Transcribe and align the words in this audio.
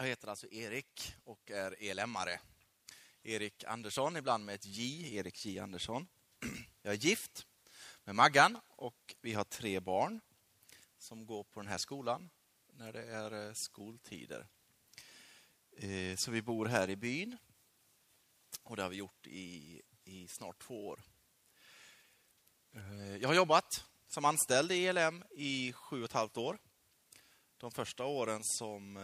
Jag 0.00 0.06
heter 0.06 0.28
alltså 0.28 0.46
Erik 0.50 1.14
och 1.24 1.50
är 1.50 1.74
ELM-are. 1.82 2.38
Erik 3.22 3.64
Andersson, 3.64 4.16
ibland 4.16 4.44
med 4.44 4.54
ett 4.54 4.66
J, 4.66 5.16
Erik 5.16 5.46
J 5.46 5.58
Andersson. 5.58 6.08
Jag 6.82 6.94
är 6.94 6.98
gift 6.98 7.46
med 8.04 8.14
Maggan 8.14 8.58
och 8.68 9.14
vi 9.20 9.32
har 9.32 9.44
tre 9.44 9.80
barn 9.80 10.20
som 10.98 11.26
går 11.26 11.44
på 11.44 11.60
den 11.60 11.68
här 11.68 11.78
skolan 11.78 12.30
när 12.72 12.92
det 12.92 13.02
är 13.02 13.46
eh, 13.46 13.52
skoltider. 13.54 14.46
Eh, 15.76 16.16
så 16.16 16.30
vi 16.30 16.42
bor 16.42 16.66
här 16.66 16.90
i 16.90 16.96
byn 16.96 17.36
och 18.62 18.76
det 18.76 18.82
har 18.82 18.90
vi 18.90 18.96
gjort 18.96 19.26
i, 19.26 19.82
i 20.04 20.28
snart 20.28 20.58
två 20.58 20.86
år. 20.86 21.02
Eh, 22.72 23.16
jag 23.16 23.28
har 23.28 23.34
jobbat 23.34 23.84
som 24.08 24.24
anställd 24.24 24.72
i 24.72 24.86
ELM 24.86 25.24
i 25.30 25.72
sju 25.72 25.98
och 25.98 26.04
ett 26.04 26.12
halvt 26.12 26.36
år. 26.36 26.58
De 27.56 27.70
första 27.70 28.04
åren 28.04 28.40
som 28.44 28.96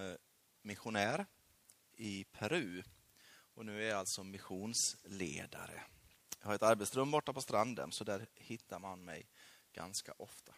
missionär 0.66 1.26
i 1.96 2.24
Peru. 2.24 2.82
Och 3.54 3.66
nu 3.66 3.84
är 3.84 3.88
jag 3.88 3.98
alltså 3.98 4.24
missionsledare. 4.24 5.82
Jag 6.40 6.46
har 6.46 6.54
ett 6.54 6.62
arbetsrum 6.62 7.10
borta 7.10 7.32
på 7.32 7.40
stranden, 7.40 7.92
så 7.92 8.04
där 8.04 8.26
hittar 8.34 8.78
man 8.78 9.04
mig 9.04 9.28
ganska 9.72 10.12
ofta. 10.12 10.54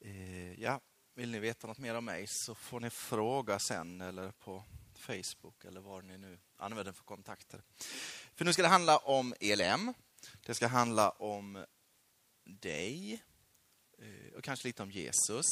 Eh, 0.00 0.60
ja, 0.60 0.80
vill 1.14 1.30
ni 1.30 1.38
veta 1.38 1.66
något 1.66 1.78
mer 1.78 1.94
om 1.94 2.04
mig 2.04 2.26
så 2.26 2.54
får 2.54 2.80
ni 2.80 2.90
fråga 2.90 3.58
sen 3.58 4.00
eller 4.00 4.30
på 4.30 4.64
Facebook 4.94 5.64
eller 5.64 5.80
var 5.80 6.02
ni 6.02 6.18
nu 6.18 6.38
använder 6.56 6.92
för 6.92 7.04
kontakter. 7.04 7.62
För 8.34 8.44
nu 8.44 8.52
ska 8.52 8.62
det 8.62 8.68
handla 8.68 8.98
om 8.98 9.34
ELM. 9.40 9.94
Det 10.46 10.54
ska 10.54 10.66
handla 10.66 11.10
om 11.10 11.64
dig 12.44 13.22
eh, 13.98 14.34
och 14.36 14.44
kanske 14.44 14.68
lite 14.68 14.82
om 14.82 14.90
Jesus. 14.90 15.46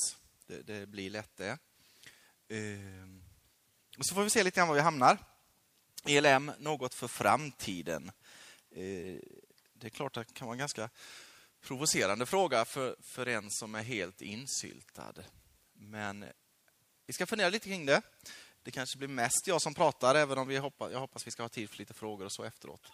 Det, 0.47 0.62
det 0.62 0.87
blir 0.87 1.10
lätt 1.10 1.37
det. 1.37 1.59
Ehm, 2.51 3.23
och 3.99 4.07
så 4.07 4.15
får 4.15 4.23
vi 4.23 4.31
se 4.31 4.45
lite 4.45 4.57
grann 4.57 4.69
var 4.69 4.75
vi 4.75 4.81
hamnar. 4.81 5.19
ELM, 6.07 6.52
något 6.59 6.95
för 6.95 7.09
framtiden. 7.09 8.11
Eh, 8.71 9.19
det 9.73 9.87
är 9.87 9.88
klart 9.88 10.16
att 10.16 10.29
det 10.29 10.35
kan 10.35 10.47
vara 10.47 10.55
en 10.55 10.59
ganska 10.59 10.91
provocerande 11.61 12.27
fråga 12.27 12.65
för, 12.65 12.97
för 13.02 13.27
en 13.27 13.51
som 13.51 13.74
är 13.74 13.83
helt 13.83 14.23
insyltad. 14.23 15.15
Men 15.73 16.24
vi 17.07 17.13
ska 17.13 17.27
fundera 17.27 17.49
lite 17.49 17.69
kring 17.69 17.87
det. 17.87 18.02
Det 18.63 18.71
kanske 18.71 18.99
blir 18.99 19.09
mest 19.09 19.46
jag 19.46 19.63
som 19.63 19.74
pratar, 19.74 20.15
även 20.15 20.39
om 20.39 20.49
vi 20.49 20.57
hoppas, 20.57 20.93
jag 20.93 21.01
hoppas 21.01 21.27
vi 21.27 21.30
ska 21.30 21.43
ha 21.43 21.49
tid 21.49 21.71
för 21.71 21.79
lite 21.79 21.95
frågor 21.95 22.24
och 22.24 22.33
så 22.33 22.45
efteråt. 22.45 22.93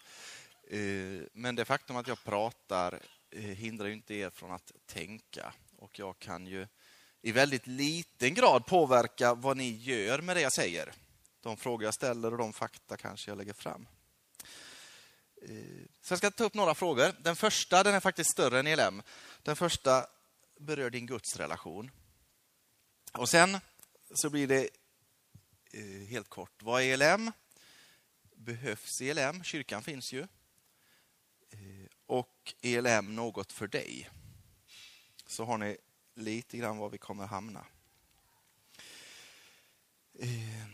Eh, 0.69 1.21
men 1.33 1.55
det 1.55 1.65
faktum 1.65 1.95
att 1.95 2.07
jag 2.07 2.23
pratar 2.23 2.93
eh, 3.29 3.41
hindrar 3.41 3.55
hindrar 3.55 3.87
inte 3.87 4.13
er 4.13 4.29
från 4.29 4.51
att 4.51 4.71
tänka. 4.85 5.53
Och 5.77 5.99
jag 5.99 6.19
kan 6.19 6.47
ju 6.47 6.67
i 7.27 7.31
väldigt 7.31 7.67
liten 7.67 8.33
grad 8.33 8.65
påverka 8.65 9.33
vad 9.33 9.57
ni 9.57 9.69
gör 9.69 10.21
med 10.21 10.35
det 10.35 10.41
jag 10.41 10.53
säger. 10.53 10.93
De 11.41 11.57
frågor 11.57 11.83
jag 11.83 11.93
ställer 11.93 12.31
och 12.31 12.37
de 12.37 12.53
fakta 12.53 12.97
kanske 12.97 13.31
jag 13.31 13.37
lägger 13.37 13.53
fram. 13.53 13.87
Eh, 15.41 15.85
så 16.01 16.11
jag 16.11 16.17
ska 16.17 16.31
ta 16.31 16.43
upp 16.43 16.53
några 16.53 16.75
frågor. 16.75 17.15
Den 17.23 17.35
första 17.35 17.83
den 17.83 17.95
är 17.95 17.99
faktiskt 17.99 18.31
större 18.31 18.59
än 18.59 18.67
ELM. 18.67 19.01
Den 19.43 19.55
första 19.55 20.07
berör 20.59 20.89
din 20.89 21.05
gudsrelation. 21.05 21.91
Och 23.11 23.29
sen 23.29 23.57
så 24.13 24.29
blir 24.29 24.47
det 24.47 24.69
eh, 25.73 26.07
helt 26.09 26.29
kort. 26.29 26.63
Vad 26.63 26.81
är 26.81 26.93
ELM? 26.93 27.31
Behövs 28.35 29.01
ELM? 29.01 29.43
Kyrkan 29.43 29.83
finns 29.83 30.13
ju. 30.13 30.21
Eh, 31.49 31.87
och 32.05 32.53
ELM 32.61 33.15
något 33.15 33.51
för 33.51 33.67
dig? 33.67 34.09
Så 35.25 35.45
har 35.45 35.57
ni 35.57 35.77
lite 36.17 36.57
grann 36.57 36.77
var 36.77 36.89
vi 36.89 36.97
kommer 36.97 37.25
hamna. 37.25 37.65
Eh, 40.19 40.67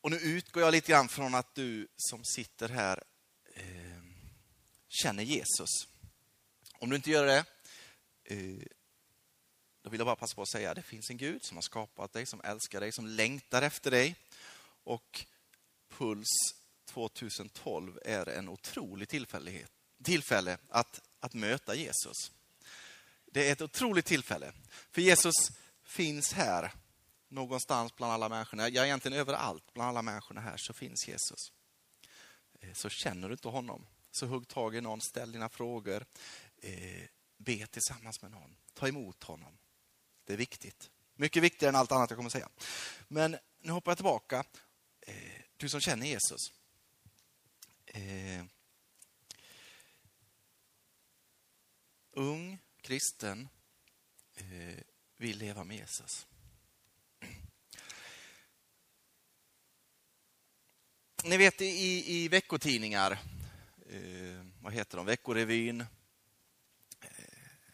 och 0.00 0.10
nu 0.10 0.16
utgår 0.16 0.62
jag 0.62 0.72
lite 0.72 0.92
grann 0.92 1.08
från 1.08 1.34
att 1.34 1.54
du 1.54 1.88
som 1.96 2.24
sitter 2.24 2.68
här 2.68 3.02
eh, 3.54 4.02
känner 4.88 5.22
Jesus. 5.22 5.88
Om 6.78 6.90
du 6.90 6.96
inte 6.96 7.10
gör 7.10 7.26
det, 7.26 7.44
eh, 8.24 8.66
då 9.82 9.90
vill 9.90 10.00
jag 10.00 10.06
bara 10.06 10.16
passa 10.16 10.34
på 10.34 10.42
att 10.42 10.48
säga 10.48 10.70
att 10.70 10.76
det 10.76 10.82
finns 10.82 11.10
en 11.10 11.16
Gud 11.16 11.44
som 11.44 11.56
har 11.56 11.62
skapat 11.62 12.12
dig, 12.12 12.26
som 12.26 12.40
älskar 12.44 12.80
dig, 12.80 12.92
som 12.92 13.06
längtar 13.06 13.62
efter 13.62 13.90
dig. 13.90 14.16
Och 14.84 15.26
Puls 15.88 16.28
2012 16.84 17.98
är 18.04 18.28
en 18.28 18.48
otrolig 18.48 19.08
tillfälle 20.02 20.58
att, 20.68 21.00
att 21.20 21.34
möta 21.34 21.74
Jesus. 21.74 22.32
Det 23.34 23.48
är 23.48 23.52
ett 23.52 23.62
otroligt 23.62 24.06
tillfälle. 24.06 24.52
För 24.90 25.02
Jesus 25.02 25.34
finns 25.84 26.32
här 26.32 26.72
någonstans 27.28 27.96
bland 27.96 28.12
alla 28.12 28.28
människorna. 28.28 28.68
Ja, 28.68 28.84
egentligen 28.84 29.18
överallt 29.18 29.72
bland 29.72 29.88
alla 29.88 30.02
människorna 30.02 30.40
här 30.40 30.56
så 30.56 30.72
finns 30.72 31.08
Jesus. 31.08 31.52
Eh, 32.60 32.72
så 32.72 32.88
känner 32.88 33.28
du 33.28 33.34
inte 33.34 33.48
honom, 33.48 33.86
så 34.10 34.26
hugg 34.26 34.48
tag 34.48 34.76
i 34.76 34.80
någon, 34.80 35.00
ställ 35.00 35.32
dina 35.32 35.48
frågor, 35.48 36.06
eh, 36.62 37.02
be 37.36 37.66
tillsammans 37.66 38.22
med 38.22 38.30
någon, 38.30 38.56
ta 38.74 38.88
emot 38.88 39.24
honom. 39.24 39.58
Det 40.24 40.32
är 40.32 40.36
viktigt. 40.36 40.90
Mycket 41.14 41.42
viktigare 41.42 41.68
än 41.68 41.76
allt 41.76 41.92
annat 41.92 42.10
jag 42.10 42.18
kommer 42.18 42.30
säga. 42.30 42.48
Men 43.08 43.36
nu 43.60 43.72
hoppar 43.72 43.90
jag 43.90 43.98
tillbaka. 43.98 44.44
Eh, 45.00 45.14
du 45.56 45.68
som 45.68 45.80
känner 45.80 46.06
Jesus. 46.06 46.52
ung, 52.16 52.58
kristen 52.84 53.48
eh, 54.34 54.78
vill 55.16 55.38
leva 55.38 55.64
med 55.64 55.76
Jesus. 55.76 56.26
Ni 61.24 61.36
vet 61.36 61.60
i, 61.60 62.04
i 62.06 62.28
veckotidningar, 62.28 63.12
eh, 63.90 64.46
vad 64.60 64.72
heter 64.72 64.96
de, 64.96 65.06
Veckorevyn, 65.06 65.80
eh, 65.80 65.86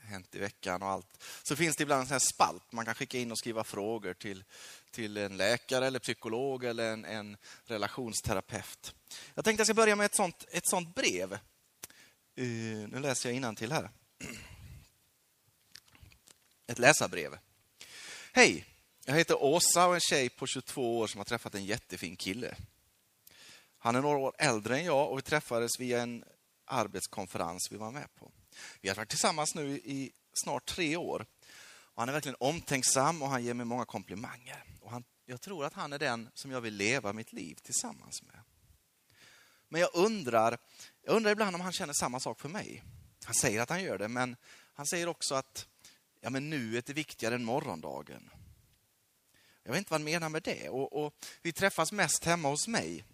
Hänt 0.00 0.34
i 0.34 0.38
veckan 0.38 0.82
och 0.82 0.88
allt, 0.88 1.25
så 1.42 1.56
finns 1.56 1.77
det 1.77 1.82
ibland 1.82 2.00
en 2.00 2.09
sån 2.09 2.21
spalt. 2.21 2.72
Man 2.72 2.84
kan 2.84 2.94
skicka 2.94 3.19
in 3.19 3.32
och 3.32 3.38
skriva 3.38 3.65
frågor 3.65 4.15
till, 4.15 4.44
till 4.91 5.16
en 5.16 5.37
läkare 5.37 5.87
eller 5.87 5.98
psykolog 5.98 6.65
eller 6.65 6.92
en, 6.92 7.04
en 7.04 7.37
relationsterapeut. 7.65 8.94
Jag 9.34 9.44
tänkte 9.44 9.60
jag 9.60 9.66
ska 9.66 9.75
börja 9.75 9.97
med 9.97 10.06
ett 10.06 10.15
sånt, 10.15 10.44
ett 10.50 10.69
sånt 10.69 10.94
brev. 10.94 11.32
Uh, 12.38 12.88
nu 12.88 13.00
läser 13.00 13.31
jag 13.31 13.56
till 13.56 13.72
här 13.72 13.91
ett 16.70 16.78
läsarbrev. 16.78 17.38
Hej, 18.32 18.66
jag 19.04 19.14
heter 19.14 19.42
Åsa 19.42 19.86
och 19.86 19.92
är 19.92 19.94
en 19.94 20.00
tjej 20.00 20.28
på 20.28 20.47
22 20.47 20.98
år 20.98 21.06
som 21.06 21.19
har 21.19 21.25
träffat 21.25 21.54
en 21.54 21.64
jättefin 21.64 22.16
kille. 22.16 22.56
Han 23.78 23.97
är 23.97 24.00
några 24.00 24.19
år 24.19 24.34
äldre 24.38 24.78
än 24.78 24.84
jag 24.84 25.10
och 25.10 25.19
vi 25.19 25.22
träffades 25.22 25.70
via 25.80 26.03
en 26.03 26.25
arbetskonferens 26.64 27.69
vi 27.70 27.76
var 27.76 27.91
med 27.91 28.14
på. 28.14 28.32
Vi 28.80 28.88
har 28.88 28.97
varit 28.97 29.09
tillsammans 29.09 29.54
nu 29.54 29.70
i 29.70 30.12
snart 30.44 30.66
tre 30.66 30.97
år. 30.97 31.26
Och 31.70 32.03
han 32.03 32.09
är 32.09 32.12
verkligen 32.12 32.36
omtänksam 32.41 33.22
och 33.22 33.28
han 33.28 33.44
ger 33.44 33.54
mig 33.54 33.66
många 33.66 33.84
komplimanger. 33.84 34.64
Och 34.80 34.91
han, 34.91 35.04
jag 35.26 35.41
tror 35.41 35.64
att 35.64 35.75
han 35.75 35.92
är 35.92 35.98
den 35.98 36.30
som 36.34 36.50
jag 36.50 36.60
vill 36.60 36.75
leva 36.75 37.12
mitt 37.12 37.32
liv 37.32 37.59
tillsammans 37.62 38.22
med. 38.22 38.41
Men 39.69 39.80
jag 39.80 39.91
undrar, 39.94 40.59
jag 41.03 41.16
undrar 41.16 41.32
ibland 41.32 41.54
om 41.54 41.60
han 41.60 41.72
känner 41.72 41.92
samma 41.92 42.20
sak 42.20 42.41
för 42.41 42.48
mig. 42.48 42.82
Han 43.25 43.34
säger 43.34 43.60
att 43.60 43.70
han 43.70 43.82
gör 43.82 43.98
det, 43.98 44.09
men 44.09 44.36
han 44.75 44.86
säger 44.86 45.09
också 45.09 45.34
att 45.34 45.66
ja, 46.20 46.31
men 46.31 46.50
nuet 46.50 46.91
är 46.91 46.94
viktigare 46.94 47.34
än 47.34 47.44
morgondagen. 47.44 48.31
Jag 49.62 49.72
vet 49.72 49.78
inte 49.78 49.91
vad 49.91 50.00
han 50.00 50.04
menar 50.04 50.28
med 50.28 50.42
det. 50.42 50.69
Och, 50.69 51.04
och 51.04 51.14
vi 51.42 51.53
träffas 51.53 51.92
mest 51.92 52.25
hemma 52.25 52.48
hos 52.48 52.69
mig. 52.69 53.04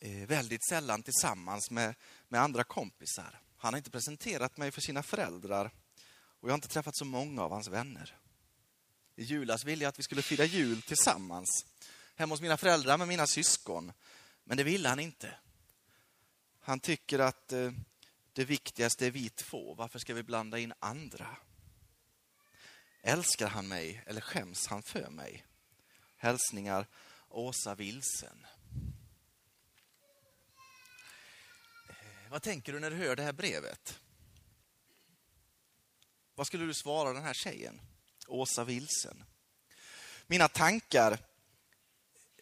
Eh, 0.00 0.26
väldigt 0.26 0.68
sällan 0.68 1.02
tillsammans 1.02 1.70
med, 1.70 1.94
med 2.28 2.40
andra 2.40 2.64
kompisar. 2.64 3.40
Han 3.56 3.74
har 3.74 3.78
inte 3.78 3.90
presenterat 3.90 4.56
mig 4.56 4.70
för 4.70 4.80
sina 4.80 5.02
föräldrar 5.02 5.70
och 6.40 6.48
jag 6.48 6.52
har 6.52 6.58
inte 6.58 6.68
träffat 6.68 6.96
så 6.96 7.04
många 7.04 7.42
av 7.42 7.50
hans 7.50 7.68
vänner. 7.68 8.16
I 9.16 9.24
julas 9.24 9.64
ville 9.64 9.84
jag 9.84 9.88
att 9.88 9.98
vi 9.98 10.02
skulle 10.02 10.22
fira 10.22 10.44
jul 10.44 10.82
tillsammans. 10.82 11.66
Hemma 12.14 12.32
hos 12.32 12.40
mina 12.40 12.56
föräldrar 12.56 12.98
med 12.98 13.08
mina 13.08 13.26
syskon. 13.26 13.92
Men 14.44 14.56
det 14.56 14.64
ville 14.64 14.88
han 14.88 15.00
inte. 15.00 15.34
Han 16.60 16.80
tycker 16.80 17.18
att 17.18 17.52
eh, 17.52 17.72
det 18.32 18.44
viktigaste 18.44 19.06
är 19.06 19.10
vi 19.10 19.28
två. 19.28 19.74
Varför 19.74 19.98
ska 19.98 20.14
vi 20.14 20.22
blanda 20.22 20.58
in 20.58 20.72
andra? 20.78 21.36
Älskar 23.08 23.48
han 23.48 23.68
mig 23.68 24.02
eller 24.06 24.20
skäms 24.20 24.66
han 24.66 24.82
för 24.82 25.10
mig? 25.10 25.46
Hälsningar 26.16 26.86
Åsa 27.28 27.74
Vilsen. 27.74 28.46
Eh, 31.88 32.30
vad 32.30 32.42
tänker 32.42 32.72
du 32.72 32.80
när 32.80 32.90
du 32.90 32.96
hör 32.96 33.16
det 33.16 33.22
här 33.22 33.32
brevet? 33.32 34.00
Vad 36.34 36.46
skulle 36.46 36.64
du 36.64 36.74
svara 36.74 37.12
den 37.12 37.22
här 37.22 37.34
tjejen? 37.34 37.80
Åsa 38.26 38.64
Vilsen. 38.64 39.24
Mina 40.26 40.48
tankar 40.48 41.18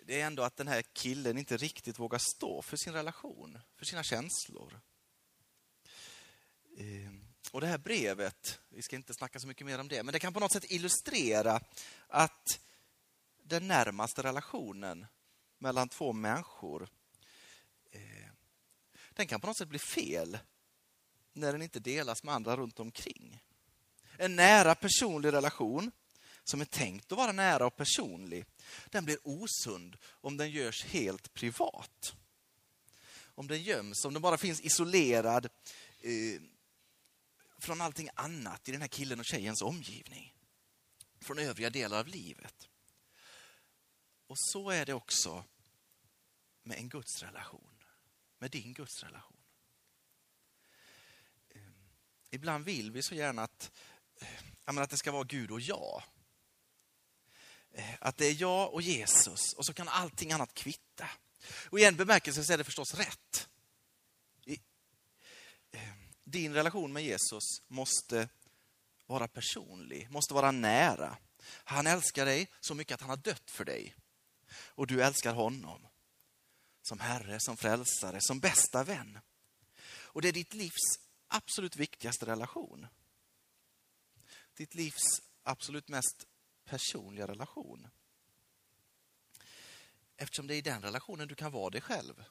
det 0.06 0.20
är 0.20 0.26
ändå 0.26 0.42
att 0.42 0.56
den 0.56 0.68
här 0.68 0.82
killen 0.82 1.38
inte 1.38 1.56
riktigt 1.56 1.98
vågar 1.98 2.18
stå 2.18 2.62
för 2.62 2.76
sin 2.76 2.92
relation, 2.92 3.58
för 3.76 3.84
sina 3.84 4.02
känslor. 4.02 4.80
Eh, 6.76 7.13
och 7.54 7.60
det 7.60 7.66
här 7.66 7.78
brevet, 7.78 8.60
vi 8.68 8.82
ska 8.82 8.96
inte 8.96 9.14
snacka 9.14 9.38
så 9.38 9.46
mycket 9.46 9.66
mer 9.66 9.78
om 9.78 9.88
det, 9.88 10.02
men 10.02 10.12
det 10.12 10.18
kan 10.18 10.32
på 10.32 10.40
något 10.40 10.52
sätt 10.52 10.70
illustrera 10.70 11.60
att 12.08 12.60
den 13.42 13.68
närmaste 13.68 14.22
relationen 14.22 15.06
mellan 15.58 15.88
två 15.88 16.12
människor, 16.12 16.88
eh, 17.90 18.28
den 19.10 19.26
kan 19.26 19.40
på 19.40 19.46
något 19.46 19.56
sätt 19.56 19.68
bli 19.68 19.78
fel 19.78 20.38
när 21.32 21.52
den 21.52 21.62
inte 21.62 21.80
delas 21.80 22.22
med 22.22 22.34
andra 22.34 22.56
runt 22.56 22.80
omkring. 22.80 23.42
En 24.18 24.36
nära 24.36 24.74
personlig 24.74 25.32
relation 25.32 25.90
som 26.44 26.60
är 26.60 26.64
tänkt 26.64 27.12
att 27.12 27.18
vara 27.18 27.32
nära 27.32 27.66
och 27.66 27.76
personlig, 27.76 28.44
den 28.90 29.04
blir 29.04 29.18
osund 29.22 29.96
om 30.10 30.36
den 30.36 30.50
görs 30.50 30.84
helt 30.84 31.34
privat. 31.34 32.14
Om 33.34 33.48
den 33.48 33.62
göms, 33.62 34.04
om 34.04 34.12
den 34.12 34.22
bara 34.22 34.38
finns 34.38 34.60
isolerad 34.60 35.48
eh, 36.00 36.40
från 37.58 37.80
allting 37.80 38.08
annat 38.14 38.68
i 38.68 38.72
den 38.72 38.80
här 38.80 38.88
killen 38.88 39.20
och 39.20 39.24
tjejens 39.24 39.62
omgivning. 39.62 40.34
Från 41.20 41.38
övriga 41.38 41.70
delar 41.70 41.98
av 41.98 42.06
livet. 42.06 42.68
Och 44.26 44.38
så 44.38 44.70
är 44.70 44.86
det 44.86 44.94
också 44.94 45.44
med 46.62 46.78
en 46.78 46.88
gudsrelation. 46.88 47.84
Med 48.38 48.50
din 48.50 48.72
gudsrelation. 48.72 49.36
Ehm, 51.54 51.88
ibland 52.30 52.64
vill 52.64 52.90
vi 52.90 53.02
så 53.02 53.14
gärna 53.14 53.42
att, 53.42 53.70
eh, 54.20 54.78
att 54.78 54.90
det 54.90 54.96
ska 54.96 55.12
vara 55.12 55.24
Gud 55.24 55.50
och 55.50 55.60
jag. 55.60 56.02
Eh, 57.70 57.94
att 58.00 58.16
det 58.16 58.26
är 58.26 58.40
jag 58.40 58.74
och 58.74 58.82
Jesus 58.82 59.52
och 59.52 59.66
så 59.66 59.74
kan 59.74 59.88
allting 59.88 60.32
annat 60.32 60.54
kvitta. 60.54 61.10
Och 61.70 61.80
i 61.80 61.84
en 61.84 61.96
bemärkelse 61.96 62.44
så 62.44 62.52
är 62.52 62.58
det 62.58 62.64
förstås 62.64 62.94
rätt. 62.94 63.48
Din 66.34 66.54
relation 66.54 66.92
med 66.92 67.04
Jesus 67.04 67.62
måste 67.68 68.28
vara 69.06 69.28
personlig, 69.28 70.10
måste 70.10 70.34
vara 70.34 70.50
nära. 70.50 71.18
Han 71.44 71.86
älskar 71.86 72.26
dig 72.26 72.50
så 72.60 72.74
mycket 72.74 72.94
att 72.94 73.00
han 73.00 73.10
har 73.10 73.16
dött 73.16 73.50
för 73.50 73.64
dig. 73.64 73.94
Och 74.52 74.86
du 74.86 75.02
älskar 75.02 75.34
honom. 75.34 75.86
Som 76.82 77.00
Herre, 77.00 77.40
som 77.40 77.56
frälsare, 77.56 78.18
som 78.20 78.40
bästa 78.40 78.84
vän. 78.84 79.18
Och 79.86 80.22
det 80.22 80.28
är 80.28 80.32
ditt 80.32 80.54
livs 80.54 80.98
absolut 81.28 81.76
viktigaste 81.76 82.26
relation. 82.26 82.86
Ditt 84.56 84.74
livs 84.74 85.22
absolut 85.42 85.88
mest 85.88 86.26
personliga 86.64 87.26
relation. 87.26 87.88
Eftersom 90.16 90.46
det 90.46 90.54
är 90.54 90.58
i 90.58 90.62
den 90.62 90.82
relationen 90.82 91.28
du 91.28 91.34
kan 91.34 91.52
vara 91.52 91.70
dig 91.70 91.80
själv. 91.80 92.24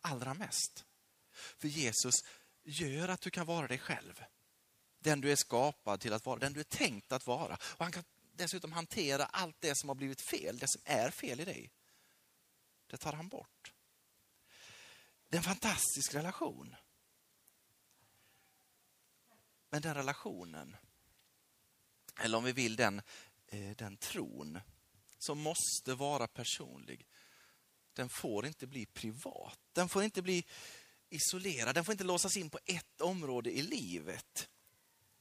Allra 0.00 0.34
mest. 0.34 0.84
För 1.32 1.68
Jesus 1.68 2.14
gör 2.64 3.08
att 3.08 3.20
du 3.20 3.30
kan 3.30 3.46
vara 3.46 3.66
dig 3.66 3.78
själv. 3.78 4.24
Den 4.98 5.20
du 5.20 5.32
är 5.32 5.36
skapad 5.36 6.00
till 6.00 6.12
att 6.12 6.26
vara, 6.26 6.38
den 6.38 6.52
du 6.52 6.60
är 6.60 6.64
tänkt 6.64 7.12
att 7.12 7.26
vara. 7.26 7.54
Och 7.54 7.84
han 7.84 7.92
kan 7.92 8.04
dessutom 8.32 8.72
hantera 8.72 9.24
allt 9.24 9.56
det 9.60 9.74
som 9.78 9.88
har 9.88 9.96
blivit 9.96 10.20
fel, 10.20 10.58
det 10.58 10.68
som 10.68 10.82
är 10.84 11.10
fel 11.10 11.40
i 11.40 11.44
dig. 11.44 11.70
Det 12.86 12.96
tar 12.96 13.12
han 13.12 13.28
bort. 13.28 13.72
Det 15.28 15.36
är 15.36 15.38
en 15.38 15.44
fantastisk 15.44 16.14
relation. 16.14 16.76
Men 19.70 19.82
den 19.82 19.94
relationen, 19.94 20.76
eller 22.20 22.38
om 22.38 22.44
vi 22.44 22.52
vill 22.52 22.76
den, 22.76 23.02
eh, 23.46 23.76
den 23.76 23.96
tron, 23.96 24.60
som 25.18 25.38
måste 25.38 25.94
vara 25.94 26.26
personlig, 26.26 27.06
den 27.92 28.08
får 28.08 28.46
inte 28.46 28.66
bli 28.66 28.86
privat. 28.86 29.60
Den 29.72 29.88
får 29.88 30.02
inte 30.02 30.22
bli 30.22 30.44
isolerad. 31.14 31.74
Den 31.74 31.84
får 31.84 31.92
inte 31.92 32.04
låsas 32.04 32.36
in 32.36 32.50
på 32.50 32.58
ett 32.64 33.00
område 33.00 33.50
i 33.50 33.62
livet 33.62 34.48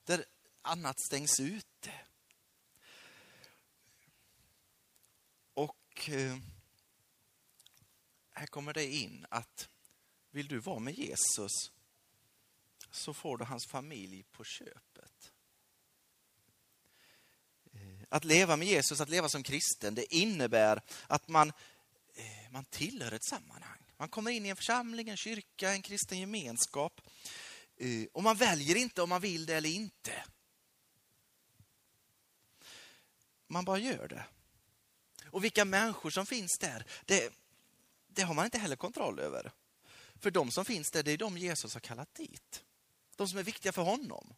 där 0.04 0.26
annat 0.62 1.00
stängs 1.00 1.40
ute. 1.40 1.92
Och 5.54 6.10
eh, 6.10 6.38
här 8.32 8.48
kommer 8.48 8.74
det 8.74 8.86
in 8.86 9.26
att 9.30 9.70
vill 10.32 10.48
du 10.48 10.60
vara 10.60 10.80
med 10.80 10.98
Jesus 10.98 11.72
så 12.92 13.14
får 13.14 13.38
du 13.38 13.46
hans 13.46 13.68
familj 13.68 14.24
på 14.24 14.44
köpet. 14.44 15.32
Eh, 17.74 18.06
att 18.10 18.24
leva 18.24 18.58
med 18.58 18.68
Jesus, 18.68 19.02
att 19.02 19.10
leva 19.10 19.30
som 19.30 19.44
kristen, 19.44 19.96
det 19.96 20.16
innebär 20.16 20.82
att 21.08 21.28
man, 21.28 21.50
eh, 22.14 22.52
man 22.52 22.66
tillhör 22.66 23.12
ett 23.12 23.26
sammanhang. 23.26 23.83
Man 23.98 24.10
kommer 24.10 24.32
in 24.32 24.46
i 24.46 24.50
en 24.50 24.56
församling, 24.56 25.10
en 25.10 25.18
kyrka, 25.18 25.72
en 25.72 25.82
kristen 25.82 26.20
gemenskap. 26.20 27.02
Eh, 27.78 28.06
och 28.12 28.24
man 28.24 28.36
väljer 28.36 28.76
inte 28.76 29.02
om 29.02 29.10
man 29.10 29.22
vill 29.22 29.46
det 29.46 29.56
eller 29.56 29.70
inte. 29.70 30.24
Man 33.48 33.66
bara 33.66 33.78
gör 33.78 34.08
det. 34.08 34.26
Och 35.26 35.44
vilka 35.44 35.66
människor 35.66 36.10
som 36.10 36.26
finns 36.26 36.58
där, 36.60 36.86
det, 37.06 37.34
det 38.08 38.22
har 38.22 38.34
man 38.34 38.46
inte 38.46 38.58
heller 38.58 38.76
kontroll 38.76 39.20
över. 39.20 39.52
För 40.20 40.32
de 40.32 40.52
som 40.52 40.66
finns 40.66 40.92
där, 40.92 41.04
det 41.04 41.12
är 41.12 41.18
de 41.18 41.38
Jesus 41.38 41.74
har 41.74 41.82
kallat 41.82 42.16
dit. 42.16 42.64
De 43.16 43.28
som 43.28 43.40
är 43.40 43.44
viktiga 43.44 43.72
för 43.72 43.82
honom. 43.82 44.34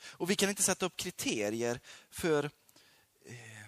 Och 0.00 0.30
vi 0.30 0.36
kan 0.36 0.50
inte 0.50 0.62
sätta 0.62 0.86
upp 0.86 0.96
kriterier 0.96 1.80
för, 2.10 2.44
eh, 3.24 3.66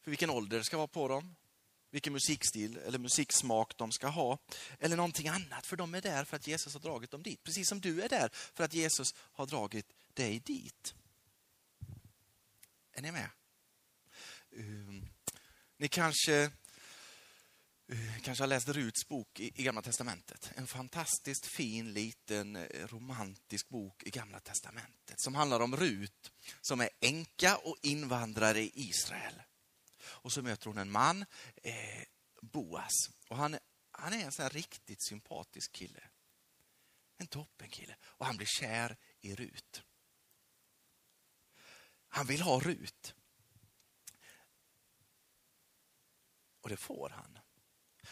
för 0.00 0.10
vilken 0.10 0.30
ålder 0.30 0.58
det 0.58 0.64
ska 0.64 0.76
vara 0.76 0.86
på 0.86 1.08
dem, 1.08 1.34
vilken 1.92 2.12
musikstil 2.12 2.76
eller 2.76 2.98
musiksmak 2.98 3.76
de 3.76 3.92
ska 3.92 4.08
ha. 4.08 4.38
Eller 4.78 4.96
någonting 4.96 5.28
annat, 5.28 5.66
för 5.66 5.76
de 5.76 5.94
är 5.94 6.00
där 6.00 6.24
för 6.24 6.36
att 6.36 6.46
Jesus 6.46 6.72
har 6.72 6.80
dragit 6.80 7.10
dem 7.10 7.22
dit. 7.22 7.44
Precis 7.44 7.68
som 7.68 7.80
du 7.80 8.02
är 8.02 8.08
där 8.08 8.30
för 8.32 8.64
att 8.64 8.74
Jesus 8.74 9.14
har 9.16 9.46
dragit 9.46 9.86
dig 10.14 10.38
dit. 10.40 10.94
Är 12.92 13.02
ni 13.02 13.12
med? 13.12 13.30
Um, 14.56 15.08
ni 15.76 15.88
kanske, 15.88 16.50
uh, 17.92 18.20
kanske 18.22 18.42
har 18.42 18.48
läst 18.48 18.68
Ruts 18.68 19.08
bok 19.08 19.40
i, 19.40 19.60
i 19.60 19.62
Gamla 19.62 19.82
Testamentet. 19.82 20.52
En 20.54 20.66
fantastiskt 20.66 21.46
fin, 21.46 21.92
liten, 21.92 22.56
eh, 22.56 22.86
romantisk 22.86 23.68
bok 23.68 24.02
i 24.02 24.10
Gamla 24.10 24.40
Testamentet 24.40 25.20
som 25.20 25.34
handlar 25.34 25.60
om 25.60 25.76
Rut 25.76 26.32
som 26.60 26.80
är 26.80 26.90
änka 27.00 27.56
och 27.56 27.76
invandrare 27.82 28.60
i 28.60 28.72
Israel. 28.74 29.42
Och 30.04 30.32
så 30.32 30.42
möter 30.42 30.66
hon 30.66 30.78
en 30.78 30.90
man, 30.90 31.24
eh, 31.62 32.02
Boas. 32.40 33.10
Och 33.28 33.36
han, 33.36 33.58
han 33.90 34.12
är 34.12 34.24
en 34.24 34.32
sån 34.32 34.48
riktigt 34.48 35.02
sympatisk 35.02 35.72
kille. 35.72 36.02
En 37.18 37.26
toppenkille. 37.26 37.96
Och 38.02 38.26
han 38.26 38.36
blir 38.36 38.46
kär 38.46 38.96
i 39.20 39.34
Rut. 39.34 39.82
Han 42.08 42.26
vill 42.26 42.40
ha 42.40 42.60
Rut. 42.60 43.14
Och 46.60 46.68
det 46.68 46.76
får 46.76 47.10
han. 47.10 47.38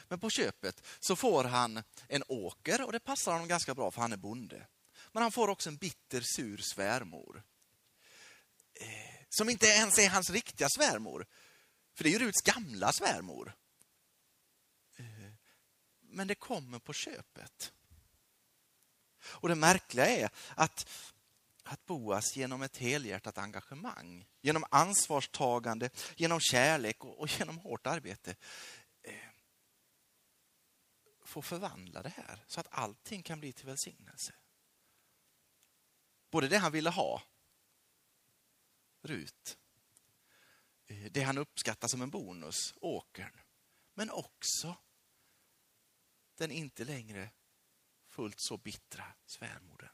Men 0.09 0.21
på 0.21 0.31
köpet 0.31 0.87
så 1.00 1.17
får 1.17 1.45
han 1.45 1.83
en 2.09 2.23
åker 2.29 2.85
och 2.85 2.93
det 2.93 3.00
passar 3.00 3.33
honom 3.33 3.49
ganska 3.49 3.75
bra 3.75 3.91
för 3.91 4.00
han 4.00 4.12
är 4.12 4.17
bonde. 4.17 4.67
Men 5.12 5.23
han 5.23 5.33
får 5.33 5.49
också 5.49 5.69
en 5.69 5.76
bitter 5.76 6.21
sur 6.21 6.59
svärmor. 6.75 7.43
Eh, 8.75 9.25
som 9.29 9.49
inte 9.49 9.67
ens 9.67 9.99
är 9.99 10.11
hans 10.11 10.31
riktiga 10.31 10.69
svärmor. 10.69 11.26
För 12.00 12.04
det 12.04 12.11
är 12.11 12.19
ju 12.21 12.26
Ruts 12.26 12.42
gamla 12.42 12.92
svärmor. 12.92 13.57
Eh, 14.97 15.33
men 16.00 16.28
det 16.28 16.35
kommer 16.35 16.78
på 16.78 16.92
köpet. 16.92 17.73
Och 19.23 19.49
det 19.49 19.54
märkliga 19.54 20.07
är 20.07 20.30
att, 20.54 20.88
att 21.62 21.87
Boas 21.87 22.37
genom 22.37 22.62
ett 22.62 22.76
helhjärtat 22.76 23.38
engagemang, 23.38 24.26
genom 24.40 24.64
ansvarstagande, 24.71 25.90
genom 26.16 26.40
kärlek 26.40 27.04
och, 27.04 27.19
och 27.19 27.28
genom 27.38 27.59
hårt 27.59 27.87
arbete 27.87 28.37
eh, 29.02 29.30
får 31.25 31.42
förvandla 31.42 32.02
det 32.02 32.12
här 32.16 32.45
så 32.47 32.61
att 32.61 32.69
allting 32.71 33.23
kan 33.23 33.40
bli 33.40 33.52
till 33.52 33.66
välsignelse. 33.66 34.35
Både 36.30 36.49
det 36.49 36.59
han 36.59 36.73
ville 36.73 36.90
ha, 36.90 37.23
Rut, 39.02 39.59
Eh, 40.90 41.11
det 41.11 41.23
han 41.23 41.38
uppskattar 41.38 41.88
som 41.88 42.02
en 42.02 42.11
bonus, 42.11 42.75
åkern. 42.80 43.40
Men 43.94 44.11
också 44.11 44.76
den 46.37 46.50
inte 46.50 46.85
längre 46.85 47.30
fullt 48.09 48.40
så 48.40 48.56
bittra 48.56 49.04
svärmodern. 49.26 49.90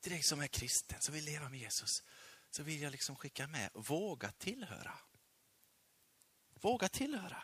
Till 0.00 0.12
dig 0.12 0.22
som 0.22 0.40
är 0.40 0.46
kristen, 0.46 0.98
som 1.00 1.14
vill 1.14 1.24
leva 1.24 1.48
med 1.48 1.60
Jesus, 1.60 2.02
så 2.50 2.62
vill 2.62 2.80
jag 2.80 2.92
liksom 2.92 3.16
skicka 3.16 3.46
med, 3.46 3.70
våga 3.74 4.32
tillhöra. 4.32 4.98
Våga 6.54 6.88
tillhöra. 6.88 7.42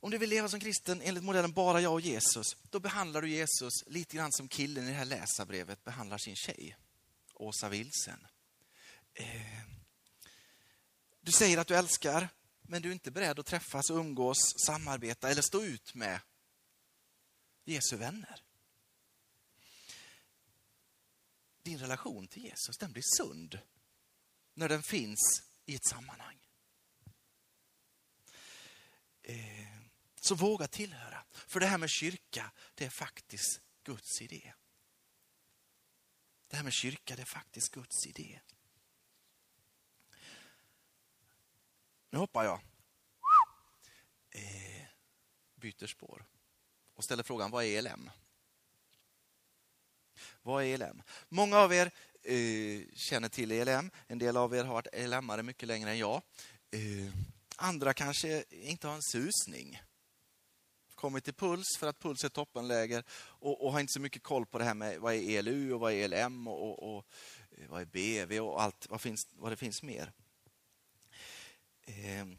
Om 0.00 0.10
du 0.10 0.18
vill 0.18 0.30
leva 0.30 0.48
som 0.48 0.60
kristen 0.60 1.02
enligt 1.02 1.24
modellen 1.24 1.52
bara 1.52 1.80
jag 1.80 1.92
och 1.92 2.00
Jesus, 2.00 2.56
då 2.62 2.80
behandlar 2.80 3.22
du 3.22 3.30
Jesus 3.30 3.72
lite 3.86 4.16
grann 4.16 4.32
som 4.32 4.48
killen 4.48 4.84
i 4.84 4.86
det 4.86 4.94
här 4.96 5.04
läsarbrevet 5.04 5.84
behandlar 5.84 6.18
sin 6.18 6.36
tjej. 6.36 6.76
Åsa 7.38 7.68
Wilsen. 7.68 8.26
Eh, 9.14 9.62
du 11.20 11.32
säger 11.32 11.58
att 11.58 11.66
du 11.66 11.76
älskar, 11.76 12.28
men 12.62 12.82
du 12.82 12.88
är 12.88 12.92
inte 12.92 13.10
beredd 13.10 13.38
att 13.38 13.46
träffas, 13.46 13.90
umgås, 13.90 14.38
samarbeta 14.66 15.30
eller 15.30 15.42
stå 15.42 15.62
ut 15.62 15.94
med 15.94 16.20
Jesu 17.64 17.96
vänner. 17.96 18.44
Din 21.62 21.78
din 21.78 21.78
relation 21.78 22.28
till 22.28 22.44
Jesus, 22.44 22.78
den 22.78 22.92
blir 22.92 23.02
sund 23.16 23.58
när 24.54 24.68
den 24.68 24.82
finns 24.82 25.42
i 25.66 25.74
ett 25.74 25.86
sammanhang. 25.86 26.38
Eh, 29.22 29.78
så 30.20 30.34
våga 30.34 30.68
tillhöra. 30.68 31.24
För 31.32 31.60
det 31.60 31.66
här 31.66 31.78
med 31.78 31.90
kyrka, 31.90 32.52
det 32.74 32.84
är 32.84 32.90
faktiskt 32.90 33.60
Guds 33.82 34.22
idé. 34.22 34.52
Det 36.48 36.56
här 36.56 36.64
med 36.64 36.72
kyrka, 36.72 37.16
det 37.16 37.22
är 37.22 37.26
faktiskt 37.26 37.72
Guds 37.72 38.06
idé. 38.06 38.40
Nu 42.10 42.18
hoppar 42.18 42.44
jag. 42.44 42.60
Eh, 44.30 44.86
byter 45.54 45.86
spår 45.86 46.24
och 46.94 47.04
ställer 47.04 47.22
frågan, 47.22 47.50
vad 47.50 47.64
är 47.64 47.78
ELM? 47.78 48.10
Vad 50.42 50.64
är 50.64 50.74
ELM? 50.74 51.02
Många 51.28 51.58
av 51.58 51.72
er 51.72 51.90
eh, 52.22 52.82
känner 52.94 53.28
till 53.28 53.52
ELM. 53.52 53.90
En 54.06 54.18
del 54.18 54.36
av 54.36 54.54
er 54.54 54.64
har 54.64 54.74
varit 54.74 54.94
ELM-are 54.94 55.42
mycket 55.42 55.68
längre 55.68 55.90
än 55.90 55.98
jag. 55.98 56.22
Eh, 56.70 57.12
andra 57.56 57.94
kanske 57.94 58.44
inte 58.50 58.86
har 58.86 58.94
en 58.94 59.02
susning. 59.02 59.82
Kommit 60.98 61.24
till 61.24 61.34
Puls 61.34 61.76
för 61.78 61.86
att 61.86 61.98
Puls 61.98 62.24
är 62.24 62.28
toppenläger 62.28 63.04
och, 63.20 63.64
och 63.64 63.72
har 63.72 63.80
inte 63.80 63.92
så 63.92 64.00
mycket 64.00 64.22
koll 64.22 64.46
på 64.46 64.58
det 64.58 64.64
här 64.64 64.74
med 64.74 65.00
vad 65.00 65.14
är 65.14 65.38
ELU 65.38 65.72
och 65.72 65.80
vad 65.80 65.92
är 65.92 66.12
ELM 66.12 66.48
och, 66.48 66.68
och, 66.68 66.96
och 66.96 67.04
eh, 67.50 67.68
vad 67.68 67.80
är 67.80 67.84
BV 67.84 68.40
och 68.40 68.62
allt 68.62 68.86
vad, 68.90 69.00
finns, 69.00 69.26
vad 69.32 69.52
det 69.52 69.56
finns 69.56 69.82
mer. 69.82 70.12
Ehm. 71.86 72.38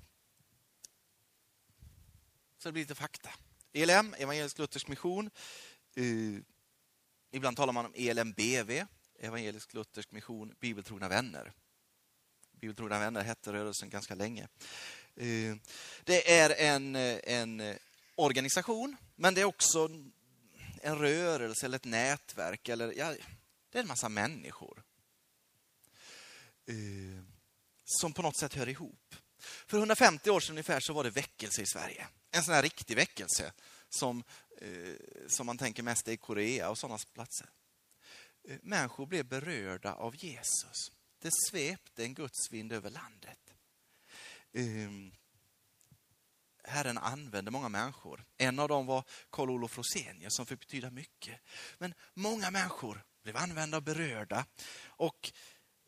Så 2.58 2.70
det 2.70 2.72
blir 2.72 2.84
lite 2.84 2.96
fakta. 2.96 3.30
ELM, 3.74 4.16
Evangelisk 4.18 4.58
Luthersk 4.58 4.88
Mission. 4.88 5.30
Eh, 5.96 6.42
ibland 7.32 7.58
talar 7.58 7.74
man 7.74 7.86
om 7.86 7.94
ELMBV, 7.96 8.86
Evangelisk 9.20 9.74
Luthersk 9.74 10.12
Mission, 10.12 10.56
Bibeltrogna 10.60 11.10
Vänner. 11.10 11.54
Bibeltrogna 12.52 13.00
Vänner 13.00 13.24
hette 13.24 13.54
rörelsen 13.54 13.90
ganska 13.90 14.16
länge. 14.16 14.48
Eh, 15.16 15.56
det 16.04 16.32
är 16.32 16.50
en, 16.50 16.96
en 16.96 17.80
organisation, 18.20 18.98
men 19.16 19.34
det 19.34 19.42
är 19.42 19.46
också 19.46 19.90
en 20.82 20.98
rörelse 20.98 21.66
eller 21.66 21.76
ett 21.76 21.86
nätverk. 21.86 22.70
Eller, 22.70 22.94
ja, 22.98 23.16
det 23.72 23.78
är 23.78 23.82
en 23.82 23.88
massa 23.88 24.10
människor 24.10 24.84
Eh, 26.70 27.24
som 27.86 28.14
på 28.14 28.22
något 28.22 28.40
sätt 28.40 28.54
hör 28.54 28.70
ihop. 28.70 29.16
För 29.40 29.78
150 29.78 30.30
år 30.30 30.40
sedan 30.40 30.54
ungefär 30.54 30.80
så 30.80 30.94
var 30.94 31.04
det 31.04 31.10
väckelse 31.10 31.62
i 31.62 31.66
Sverige. 31.66 32.08
En 32.32 32.44
sån 32.44 32.54
här 32.54 32.62
riktig 32.62 32.96
väckelse 32.96 33.54
som, 33.90 34.24
eh, 34.62 34.94
som 35.28 35.46
man 35.46 35.58
tänker 35.58 35.84
mest 35.84 36.08
är 36.08 36.12
i 36.12 36.18
Korea 36.18 36.70
och 36.70 36.78
sådana 36.78 36.98
platser. 37.14 37.50
Eh, 38.48 38.58
människor 38.62 39.06
blev 39.06 39.26
berörda 39.26 39.94
av 39.94 40.16
Jesus. 40.16 40.92
Det 41.22 41.32
svepte 41.50 42.04
en 42.04 42.14
Guds 42.14 42.52
vind 42.52 42.72
över 42.72 42.90
landet. 42.90 43.54
Eh, 44.52 44.90
Herren 46.70 46.98
använde 46.98 47.52
många 47.52 47.70
människor. 47.70 48.26
En 48.38 48.60
av 48.60 48.68
dem 48.68 48.86
var 48.86 49.04
Karl 49.30 49.50
Olof 49.50 49.78
Rosenius 49.78 50.36
som 50.36 50.46
fick 50.46 50.60
betyda 50.60 50.92
mycket. 50.92 51.42
Men 51.78 51.94
många 52.14 52.52
människor 52.52 53.04
blev 53.24 53.38
använda 53.38 53.78
och 53.78 53.84
berörda 53.84 54.46
och 54.86 55.32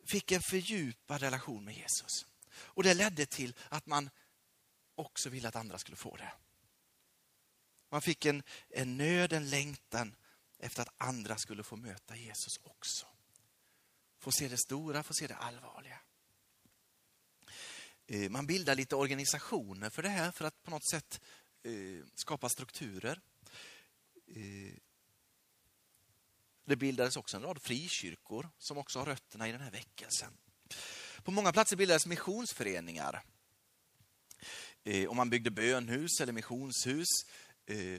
fick 0.06 0.32
en 0.32 0.40
fördjupad 0.50 1.20
relation 1.20 1.64
med 1.64 1.74
Jesus. 1.74 2.26
Och 2.54 2.82
det 2.82 2.94
ledde 2.94 3.26
till 3.26 3.54
att 3.68 3.86
man 3.86 4.10
också 4.94 5.28
ville 5.28 5.48
att 5.48 5.56
andra 5.56 5.78
skulle 5.78 5.96
få 5.96 6.16
det. 6.16 6.32
Man 7.90 8.02
fick 8.02 8.24
en, 8.24 8.42
en 8.68 8.96
nöd, 8.96 9.32
en 9.32 9.50
längtan 9.50 10.14
efter 10.58 10.82
att 10.82 10.94
andra 10.96 11.36
skulle 11.36 11.62
få 11.62 11.76
möta 11.76 12.16
Jesus 12.16 12.58
också. 12.62 13.06
Få 14.18 14.32
se 14.32 14.48
det 14.48 14.58
stora, 14.58 15.02
få 15.02 15.14
se 15.14 15.26
det 15.26 15.34
allvarliga. 15.34 15.98
Eh, 18.12 18.30
man 18.30 18.46
bildar 18.46 18.74
lite 18.74 18.96
organisationer 18.96 19.90
för 19.90 20.02
det 20.02 20.08
här 20.08 20.30
för 20.30 20.44
att 20.44 20.62
på 20.62 20.70
något 20.70 20.90
sätt 20.90 21.20
eh, 21.62 22.04
skapa 22.14 22.48
strukturer. 22.48 23.20
Eh, 24.26 24.74
det 26.64 26.76
bildades 26.76 27.16
också 27.16 27.36
en 27.36 27.42
rad 27.42 27.62
frikyrkor 27.62 28.50
som 28.58 28.78
också 28.78 28.98
har 28.98 29.06
rötterna 29.06 29.48
i 29.48 29.52
den 29.52 29.60
här 29.60 29.70
väckelsen. 29.70 30.32
På 31.22 31.30
många 31.30 31.52
platser 31.52 31.76
bildades 31.76 32.06
missionsföreningar. 32.06 33.22
Och 35.08 35.16
man 35.16 35.30
byggde 35.30 35.50
bönhus 35.50 36.20
eller 36.20 36.32
missionshus 36.32 37.08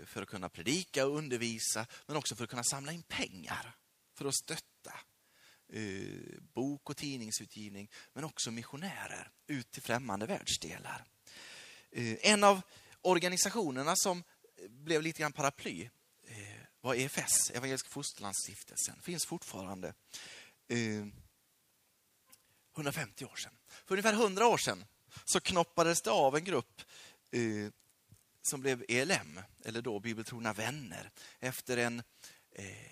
för 0.05 0.21
att 0.21 0.27
kunna 0.27 0.49
predika 0.49 1.05
och 1.05 1.17
undervisa, 1.17 1.87
men 2.05 2.17
också 2.17 2.35
för 2.35 2.43
att 2.43 2.49
kunna 2.49 2.63
samla 2.63 2.91
in 2.91 3.03
pengar 3.03 3.75
för 4.17 4.25
att 4.25 4.35
stötta 4.35 4.93
eh, 5.73 6.41
bok 6.53 6.89
och 6.89 6.97
tidningsutgivning, 6.97 7.89
men 8.13 8.23
också 8.23 8.51
missionärer 8.51 9.31
ut 9.47 9.71
till 9.71 9.81
främmande 9.81 10.25
världsdelar. 10.25 11.05
Eh, 11.91 12.31
en 12.31 12.43
av 12.43 12.61
organisationerna 13.01 13.95
som 13.95 14.23
blev 14.69 15.01
lite 15.01 15.21
grann 15.21 15.33
paraply 15.33 15.89
eh, 16.27 16.37
var 16.81 16.95
EFS, 16.95 17.51
Evangeliska 17.53 17.89
Fosterlandsstiftelsen, 17.89 19.01
finns 19.01 19.25
fortfarande. 19.25 19.93
Eh, 20.67 21.07
150 22.75 23.25
år 23.25 23.35
sedan. 23.35 23.57
För 23.67 23.95
ungefär 23.95 24.13
100 24.13 24.47
år 24.47 24.57
sedan 24.57 24.85
så 25.25 25.39
knoppades 25.39 26.01
det 26.01 26.11
av 26.11 26.35
en 26.35 26.43
grupp 26.43 26.81
som 28.41 28.61
blev 28.61 28.85
ELM, 28.87 29.39
eller 29.65 29.81
då 29.81 29.99
Bibeltrogna 29.99 30.53
vänner, 30.53 31.11
efter 31.39 31.77
en, 31.77 32.03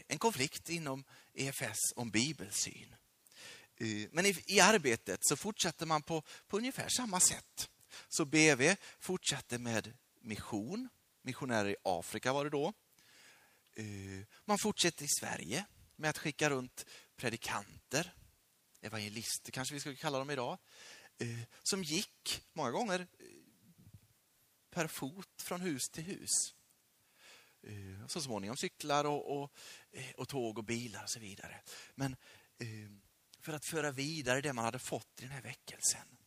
en 0.07 0.17
konflikt 0.17 0.69
inom 0.69 1.03
EFS 1.33 1.79
om 1.95 2.11
bibelsyn. 2.11 2.95
Eh, 3.77 4.09
men 4.11 4.25
i, 4.25 4.43
i, 4.45 4.59
arbetet 4.59 5.19
så 5.21 5.35
fortsätter 5.35 5.85
man 5.85 6.01
på, 6.01 6.23
på 6.47 6.57
ungefär 6.57 6.89
samma 6.89 7.19
sätt. 7.19 7.69
Så 8.07 8.25
BV 8.25 8.75
fortsatte 8.99 9.57
med 9.57 9.93
mission, 10.19 10.89
missionärer 11.21 11.69
i 11.69 11.75
Afrika 11.83 12.33
var 12.33 12.43
det 12.43 12.49
då. 12.49 12.73
Eh, 13.75 14.25
man 14.45 14.57
fortsätter 14.61 15.05
i 15.05 15.09
Sverige 15.19 15.65
med 15.95 16.09
att 16.09 16.17
skicka 16.17 16.49
runt 16.49 16.85
predikanter 17.15 18.13
evangelister 18.81 19.51
kanske 19.51 19.73
vi 19.73 19.79
skulle 19.79 19.95
kalla 19.95 20.19
dem 20.19 20.29
idag, 20.29 20.57
eh, 21.17 21.39
som 21.63 21.83
gick 21.83 22.43
många 22.53 22.71
gånger 22.71 23.07
per 24.69 24.87
fot 24.87 25.41
från 25.41 25.61
hus 25.61 25.89
till 25.89 26.03
hus. 26.03 26.29
Eh, 27.63 28.07
så 28.07 28.21
småningom 28.21 28.57
cyklar 28.57 29.05
och, 29.05 29.41
och, 29.41 29.51
eh, 29.91 30.11
och 30.17 30.27
tåg 30.27 30.57
och 30.57 30.63
bilar 30.63 31.03
och 31.03 31.09
så 31.09 31.19
vidare. 31.19 31.61
Men 31.95 32.15
eh, 32.57 32.91
för 33.39 33.53
att 33.53 33.65
föra 33.65 33.91
vidare 33.91 34.41
det 34.41 34.53
man 34.53 34.65
hade 34.65 34.79
fått 34.79 35.19
i 35.19 35.21
den 35.21 35.31
här 35.31 35.41
väckelsen. 35.41 36.17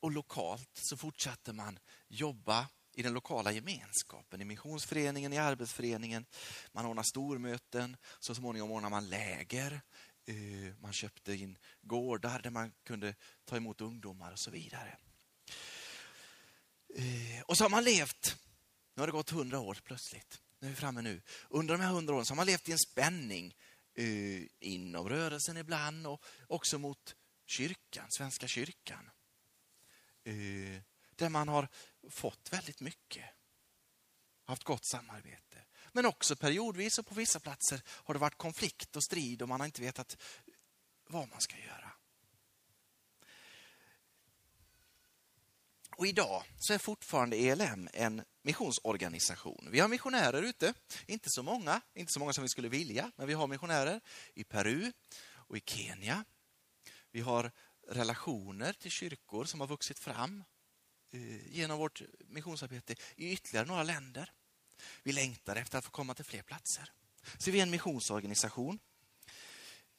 Och 0.00 0.10
lokalt 0.10 0.70
så 0.74 0.96
fortsatte 0.96 1.52
man 1.52 1.78
jobba 2.08 2.68
i 2.94 3.02
den 3.02 3.12
lokala 3.12 3.52
gemenskapen, 3.52 4.40
i 4.40 4.44
missionsföreningen, 4.44 5.32
i 5.32 5.38
arbetsföreningen. 5.38 6.26
Man 6.72 6.86
ordnade 6.86 7.08
stormöten, 7.08 7.96
så 8.20 8.34
småningom 8.34 8.70
ordnade 8.70 8.90
man 8.90 9.08
läger. 9.08 9.80
Man 10.78 10.92
köpte 10.92 11.34
in 11.34 11.58
gårdar 11.82 12.40
där 12.42 12.50
man 12.50 12.72
kunde 12.82 13.14
ta 13.44 13.56
emot 13.56 13.80
ungdomar 13.80 14.32
och 14.32 14.38
så 14.38 14.50
vidare. 14.50 14.98
Eh, 16.96 17.40
och 17.46 17.56
så 17.56 17.64
har 17.64 17.68
man 17.70 17.84
levt, 17.84 18.36
nu 18.94 19.00
har 19.00 19.06
det 19.06 19.12
gått 19.12 19.30
hundra 19.30 19.60
år 19.60 19.78
plötsligt, 19.84 20.40
nu 20.58 20.68
är 20.68 20.70
vi 20.70 20.76
framme 20.76 21.02
nu. 21.02 21.22
Under 21.48 21.74
de 21.74 21.82
här 21.82 21.92
hundra 21.92 22.14
åren 22.14 22.26
så 22.26 22.30
har 22.30 22.36
man 22.36 22.46
levt 22.46 22.68
i 22.68 22.72
en 22.72 22.78
spänning 22.78 23.56
eh, 23.94 24.42
inom 24.60 25.08
rörelsen 25.08 25.56
ibland 25.56 26.06
och 26.06 26.24
också 26.46 26.78
mot 26.78 27.14
kyrkan, 27.46 28.06
Svenska 28.10 28.48
kyrkan 28.48 29.10
eh, 30.24 30.82
där 31.16 31.28
man 31.28 31.48
har 31.48 31.68
fått 32.10 32.52
väldigt 32.52 32.80
mycket. 32.80 33.24
Haft 34.44 34.64
gott 34.64 34.84
samarbete. 34.84 35.64
Men 35.92 36.06
också 36.06 36.36
periodvis 36.36 36.98
och 36.98 37.06
på 37.06 37.14
vissa 37.14 37.40
platser 37.40 37.82
har 37.86 38.14
det 38.14 38.20
varit 38.20 38.38
konflikt 38.38 38.96
och 38.96 39.04
strid 39.04 39.42
och 39.42 39.48
man 39.48 39.60
har 39.60 39.66
inte 39.66 39.82
vetat 39.82 40.16
vad 41.06 41.28
man 41.28 41.40
ska 41.40 41.58
göra. 41.58 41.93
Och 46.04 46.08
idag 46.08 46.44
så 46.58 46.72
är 46.72 46.78
fortfarande 46.78 47.36
ELM 47.36 47.88
en 47.92 48.22
missionsorganisation. 48.42 49.68
Vi 49.70 49.80
har 49.80 49.88
missionärer 49.88 50.42
ute, 50.42 50.74
inte 51.06 51.30
så 51.30 51.42
många, 51.42 51.80
inte 51.94 52.12
så 52.12 52.18
många 52.18 52.32
som 52.32 52.42
vi 52.42 52.48
skulle 52.48 52.68
vilja, 52.68 53.12
men 53.16 53.26
vi 53.26 53.34
har 53.34 53.46
missionärer 53.46 54.00
i 54.34 54.44
Peru 54.44 54.92
och 55.26 55.56
i 55.56 55.62
Kenya. 55.66 56.24
Vi 57.10 57.20
har 57.20 57.52
relationer 57.88 58.72
till 58.72 58.90
kyrkor 58.90 59.44
som 59.44 59.60
har 59.60 59.66
vuxit 59.66 59.98
fram 59.98 60.44
eh, 61.12 61.54
genom 61.56 61.78
vårt 61.78 62.02
missionsarbete 62.28 62.94
i 63.16 63.32
ytterligare 63.32 63.66
några 63.66 63.82
länder. 63.82 64.32
Vi 65.02 65.12
längtar 65.12 65.56
efter 65.56 65.78
att 65.78 65.84
få 65.84 65.90
komma 65.90 66.14
till 66.14 66.24
fler 66.24 66.42
platser. 66.42 66.92
Så 67.38 67.50
vi 67.50 67.58
är 67.58 67.62
en 67.62 67.70
missionsorganisation. 67.70 68.78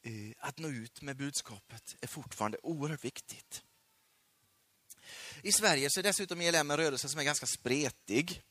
Eh, 0.01 0.11
att 0.37 0.57
nå 0.57 0.67
ut 0.67 1.01
med 1.01 1.17
budskapet 1.17 1.95
är 2.01 2.07
fortfarande 2.07 2.57
oerhört 2.63 3.05
viktigt. 3.05 3.63
I 5.41 5.51
Sverige 5.51 5.89
så 5.89 5.99
är 5.99 6.03
dessutom 6.03 6.41
ELM 6.41 6.71
en 6.71 6.77
rörelse 6.77 7.09
som 7.09 7.19
är 7.19 7.23
ganska 7.23 7.45
spretig. 7.45 8.41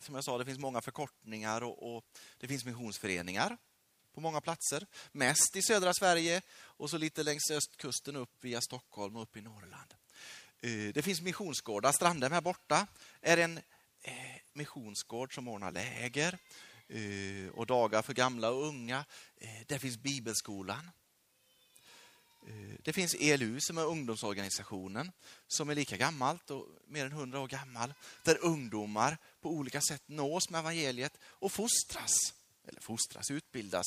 Som 0.00 0.14
jag 0.14 0.24
sa, 0.24 0.38
det 0.38 0.44
finns 0.44 0.58
många 0.58 0.80
förkortningar 0.80 1.62
och, 1.62 1.96
och 1.96 2.04
det 2.38 2.48
finns 2.48 2.64
missionsföreningar. 2.64 3.56
på 4.14 4.20
många 4.20 4.40
platser. 4.40 4.86
Mest 5.12 5.56
i 5.56 5.62
södra 5.62 5.94
Sverige 5.94 6.42
och 6.52 6.90
så 6.90 6.98
lite 6.98 7.22
längs 7.22 7.50
östkusten 7.50 8.16
upp 8.16 8.30
via 8.40 8.60
Stockholm 8.60 9.16
och 9.16 9.22
upp 9.22 9.36
i 9.36 9.40
Norrland. 9.40 9.94
Eh, 10.60 10.92
det 10.94 11.02
finns 11.02 11.20
missionsgårdar. 11.20 11.92
Strandhem 11.92 12.32
här 12.32 12.40
borta 12.40 12.86
är 13.20 13.36
en 13.36 13.58
eh, 14.02 14.12
missionsgård 14.52 15.34
som 15.34 15.48
ordnar 15.48 15.72
läger 15.72 16.38
eh, 16.88 17.48
och 17.54 17.66
dagar 17.66 18.02
för 18.02 18.14
gamla 18.14 18.50
och 18.50 18.66
unga. 18.66 19.04
Där 19.66 19.78
finns 19.78 19.98
Bibelskolan. 19.98 20.90
Eh, 22.46 22.76
det 22.82 22.92
finns 22.92 23.14
ELU 23.14 23.60
som 23.60 23.78
är 23.78 23.84
ungdomsorganisationen 23.84 25.12
som 25.46 25.70
är 25.70 25.74
lika 25.74 25.96
gammalt 25.96 26.50
och 26.50 26.68
mer 26.86 27.06
än 27.06 27.12
hundra 27.12 27.40
år 27.40 27.48
gammal. 27.48 27.94
Där 28.22 28.38
ungdomar 28.44 29.18
på 29.40 29.50
olika 29.50 29.80
sätt 29.80 30.02
nås 30.06 30.50
med 30.50 30.58
evangeliet 30.58 31.18
och 31.22 31.52
fostras, 31.52 32.34
eller 32.68 32.80
fostras, 32.80 33.30
utbildas, 33.30 33.86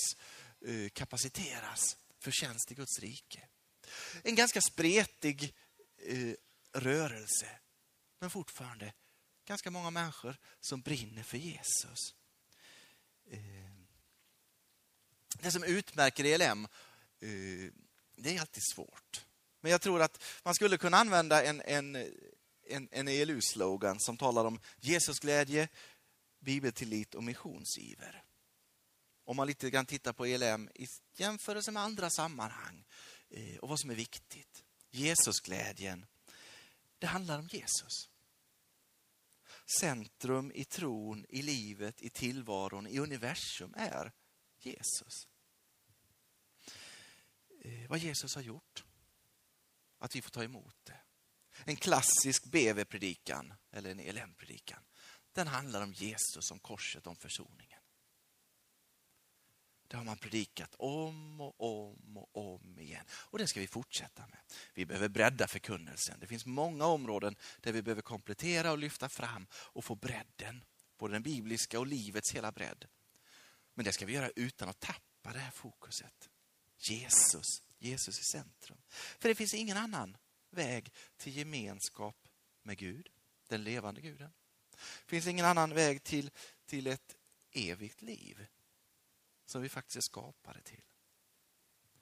eh, 0.67 0.89
kapaciteras 0.89 1.97
för 2.19 2.31
tjänst 2.31 2.71
i 2.71 2.75
Guds 2.75 2.99
rike. 2.99 3.47
En 4.23 4.35
ganska 4.35 4.61
spretig 4.61 5.55
eh, 5.97 6.33
rörelse. 6.73 7.49
Men 8.19 8.29
fortfarande 8.29 8.93
ganska 9.45 9.71
många 9.71 9.89
människor 9.89 10.37
som 10.59 10.81
brinner 10.81 11.23
för 11.23 11.37
Jesus. 11.37 12.13
Det 15.41 15.51
som 15.51 15.63
utmärker 15.63 16.25
ELM, 16.25 16.67
det 18.17 18.35
är 18.35 18.41
alltid 18.41 18.63
svårt. 18.73 19.25
Men 19.61 19.71
jag 19.71 19.81
tror 19.81 20.01
att 20.01 20.23
man 20.43 20.55
skulle 20.55 20.77
kunna 20.77 20.97
använda 20.97 21.43
en, 21.43 21.61
en, 21.61 21.95
en, 22.67 22.89
en 22.91 23.07
ELU-slogan 23.07 23.99
som 23.99 24.17
talar 24.17 24.45
om 24.45 24.59
Jesusglädje, 24.77 25.67
bibeltillit 26.39 27.15
och 27.15 27.23
missionsiver. 27.23 28.23
Om 29.25 29.35
man 29.35 29.47
lite 29.47 29.69
grann 29.69 29.85
tittar 29.85 30.13
på 30.13 30.25
ELM 30.25 30.69
i 30.75 30.87
jämförelse 31.15 31.71
med 31.71 31.83
andra 31.83 32.09
sammanhang 32.09 32.85
eh, 33.29 33.57
och 33.57 33.69
vad 33.69 33.79
som 33.79 33.89
är 33.89 33.95
viktigt. 33.95 34.63
Jesusglädjen, 34.91 36.05
det 36.99 37.07
handlar 37.07 37.39
om 37.39 37.47
Jesus. 37.51 38.09
Centrum 39.79 40.51
i 40.55 40.65
tron, 40.65 41.25
i 41.29 41.41
livet, 41.41 42.01
i 42.01 42.09
tillvaron, 42.09 42.87
i 42.87 42.99
universum 42.99 43.73
är 43.77 44.11
Jesus. 44.59 45.27
Eh, 47.67 47.89
vad 47.89 47.99
Jesus 47.99 48.35
har 48.35 48.41
gjort. 48.41 48.83
Att 49.99 50.15
vi 50.15 50.21
får 50.21 50.29
ta 50.29 50.43
emot 50.43 50.75
det. 50.83 50.99
En 51.65 51.75
klassisk 51.75 52.45
BV-predikan, 52.45 53.53
eller 53.71 53.91
en 53.91 53.99
ELM-predikan, 53.99 54.83
den 55.33 55.47
handlar 55.47 55.83
om 55.83 55.93
Jesus, 55.93 56.51
om 56.51 56.59
korset, 56.59 57.07
om 57.07 57.15
försoningen. 57.15 57.79
Det 59.87 59.97
har 59.97 60.03
man 60.03 60.17
predikat 60.17 60.75
om 60.75 61.41
och 61.41 61.55
om 61.61 62.17
och 62.17 62.53
om 62.53 62.79
igen. 62.79 63.05
Och 63.09 63.37
det 63.37 63.47
ska 63.47 63.59
vi 63.59 63.67
fortsätta 63.67 64.27
med. 64.27 64.39
Vi 64.73 64.85
behöver 64.85 65.09
bredda 65.09 65.47
förkunnelsen. 65.47 66.19
Det 66.19 66.27
finns 66.27 66.45
många 66.45 66.85
områden 66.85 67.35
där 67.61 67.71
vi 67.71 67.81
behöver 67.81 68.01
komplettera 68.01 68.71
och 68.71 68.77
lyfta 68.77 69.09
fram 69.09 69.47
och 69.53 69.85
få 69.85 69.95
bredden. 69.95 70.63
Både 70.97 71.13
den 71.13 71.23
bibliska 71.23 71.79
och 71.79 71.87
livets 71.87 72.31
hela 72.35 72.51
bredd. 72.51 72.85
Men 73.73 73.85
det 73.85 73.91
ska 73.91 74.05
vi 74.05 74.13
göra 74.13 74.29
utan 74.35 74.69
att 74.69 74.79
tappa 74.79 75.33
det 75.33 75.39
här 75.39 75.51
fokuset. 75.51 76.29
Jesus, 76.77 77.63
Jesus 77.77 78.19
i 78.19 78.23
centrum. 78.23 78.77
För 79.19 79.29
det 79.29 79.35
finns 79.35 79.53
ingen 79.53 79.77
annan 79.77 80.17
väg 80.49 80.93
till 81.17 81.37
gemenskap 81.37 82.27
med 82.63 82.77
Gud, 82.77 83.09
den 83.47 83.63
levande 83.63 84.01
guden. 84.01 84.33
Det 84.71 85.09
finns 85.09 85.27
ingen 85.27 85.45
annan 85.45 85.73
väg 85.73 86.03
till, 86.03 86.31
till 86.65 86.87
ett 86.87 87.17
evigt 87.51 88.01
liv 88.01 88.47
som 89.45 89.61
vi 89.61 89.69
faktiskt 89.69 89.97
är 89.97 90.01
skapade 90.01 90.61
till. 90.61 90.83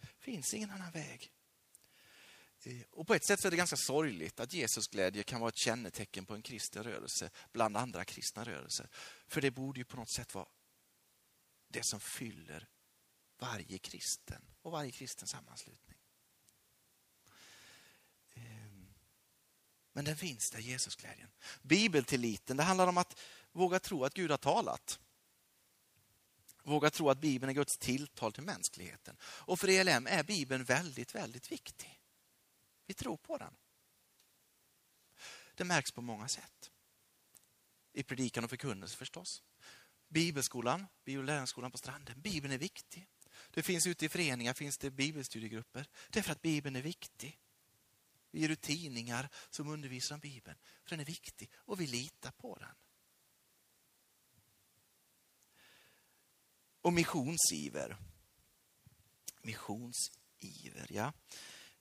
Det 0.01 0.07
finns 0.07 0.53
ingen 0.53 0.71
annan 0.71 0.91
väg. 0.91 1.31
Eh, 2.63 2.81
och 2.91 3.07
på 3.07 3.13
ett 3.13 3.25
sätt 3.25 3.39
så 3.39 3.47
är 3.47 3.51
det 3.51 3.57
ganska 3.57 3.77
sorgligt 3.77 4.39
att 4.39 4.53
Jesus 4.53 4.87
glädje 4.87 5.23
kan 5.23 5.39
vara 5.39 5.49
ett 5.49 5.57
kännetecken 5.57 6.25
på 6.25 6.35
en 6.35 6.41
kristen 6.41 6.83
rörelse 6.83 7.29
bland 7.51 7.77
andra 7.77 8.05
kristna 8.05 8.43
rörelser. 8.43 8.89
För 9.27 9.41
det 9.41 9.51
borde 9.51 9.79
ju 9.79 9.85
på 9.85 9.97
något 9.97 10.11
sätt 10.11 10.35
vara 10.35 10.47
det 11.67 11.85
som 11.85 11.99
fyller 11.99 12.69
varje 13.45 13.77
kristen 13.77 14.41
och 14.61 14.71
varje 14.71 14.91
kristen 14.91 15.27
sammanslutning. 15.27 15.97
Ehm, 18.33 18.93
men 19.91 20.05
den 20.05 20.17
finns 20.17 20.51
där, 20.51 20.59
Jesusglädjen. 20.59 21.31
Bibeltilliten, 21.61 22.57
det 22.57 22.63
handlar 22.63 22.87
om 22.87 22.97
att 22.97 23.19
våga 23.51 23.79
tro 23.79 24.05
att 24.05 24.13
Gud 24.13 24.31
har 24.31 24.37
talat. 24.37 24.99
Våga 26.63 26.89
tro 26.89 27.09
att 27.09 27.21
Bibeln 27.21 27.49
är 27.49 27.53
Guds 27.53 27.77
tilltal 27.77 28.33
till 28.33 28.43
mänskligheten. 28.43 29.17
Och 29.21 29.59
för 29.59 29.67
ELM 29.67 30.07
är 30.07 30.23
Bibeln 30.23 30.63
väldigt, 30.63 31.15
väldigt 31.15 31.51
viktig. 31.51 32.01
Vi 32.85 32.93
tror 32.93 33.17
på 33.17 33.37
den. 33.37 33.55
Det 35.55 35.63
märks 35.63 35.91
på 35.91 36.01
många 36.01 36.27
sätt. 36.27 36.71
I 37.93 38.03
predikan 38.03 38.43
och 38.43 38.49
förkunnelse 38.49 38.97
förstås. 38.97 39.43
Bibelskolan, 40.07 40.87
Bibellärarskolan 41.03 41.71
på 41.71 41.77
Stranden. 41.77 42.21
Bibeln 42.21 42.53
är 42.53 42.57
viktig. 42.57 43.07
Det 43.55 43.63
finns 43.63 43.87
ute 43.87 44.05
i 44.05 44.09
föreningar 44.09 44.53
finns 44.53 44.77
det 44.77 44.91
bibelstudiegrupper. 44.91 45.87
Det 46.09 46.19
är 46.19 46.23
för 46.23 46.31
att 46.31 46.41
Bibeln 46.41 46.75
är 46.75 46.81
viktig. 46.81 47.39
Vi 48.31 48.39
ger 48.41 48.49
ut 48.49 48.61
tidningar 48.61 49.29
som 49.49 49.67
undervisar 49.67 50.15
om 50.15 50.19
Bibeln. 50.19 50.57
För 50.83 50.89
den 50.89 50.99
är 50.99 51.05
viktig 51.05 51.51
och 51.55 51.81
vi 51.81 51.87
litar 51.87 52.31
på 52.31 52.57
den. 52.57 52.75
Och 56.81 56.93
missionsiver. 56.93 57.97
Missionsiver, 59.41 60.87
ja. 60.89 61.13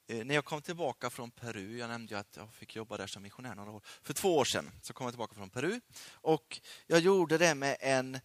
Eh, 0.07 0.25
när 0.25 0.35
jag 0.35 0.45
kom 0.45 0.63
tillbaka 0.63 1.11
från 1.11 1.31
Peru, 1.31 1.79
jag 1.79 1.89
nämnde 1.89 2.15
ju 2.15 2.21
att 2.21 2.37
jag 2.37 2.55
fick 2.55 2.77
jobba 2.77 2.97
där 2.97 3.07
som 3.07 3.23
missionär 3.23 3.55
några 3.55 3.71
år. 3.71 3.83
För 3.85 4.15
två 4.15 4.37
år 4.37 4.45
sedan 4.45 4.71
så 4.83 4.93
kom 4.93 5.05
jag 5.05 5.13
tillbaka 5.13 5.35
från 5.35 5.51
Peru 5.51 5.81
och 6.11 6.61
jag 6.87 7.01
gjorde 7.01 7.39
det 7.39 7.55
med 7.55 7.77
en, 7.81 8.21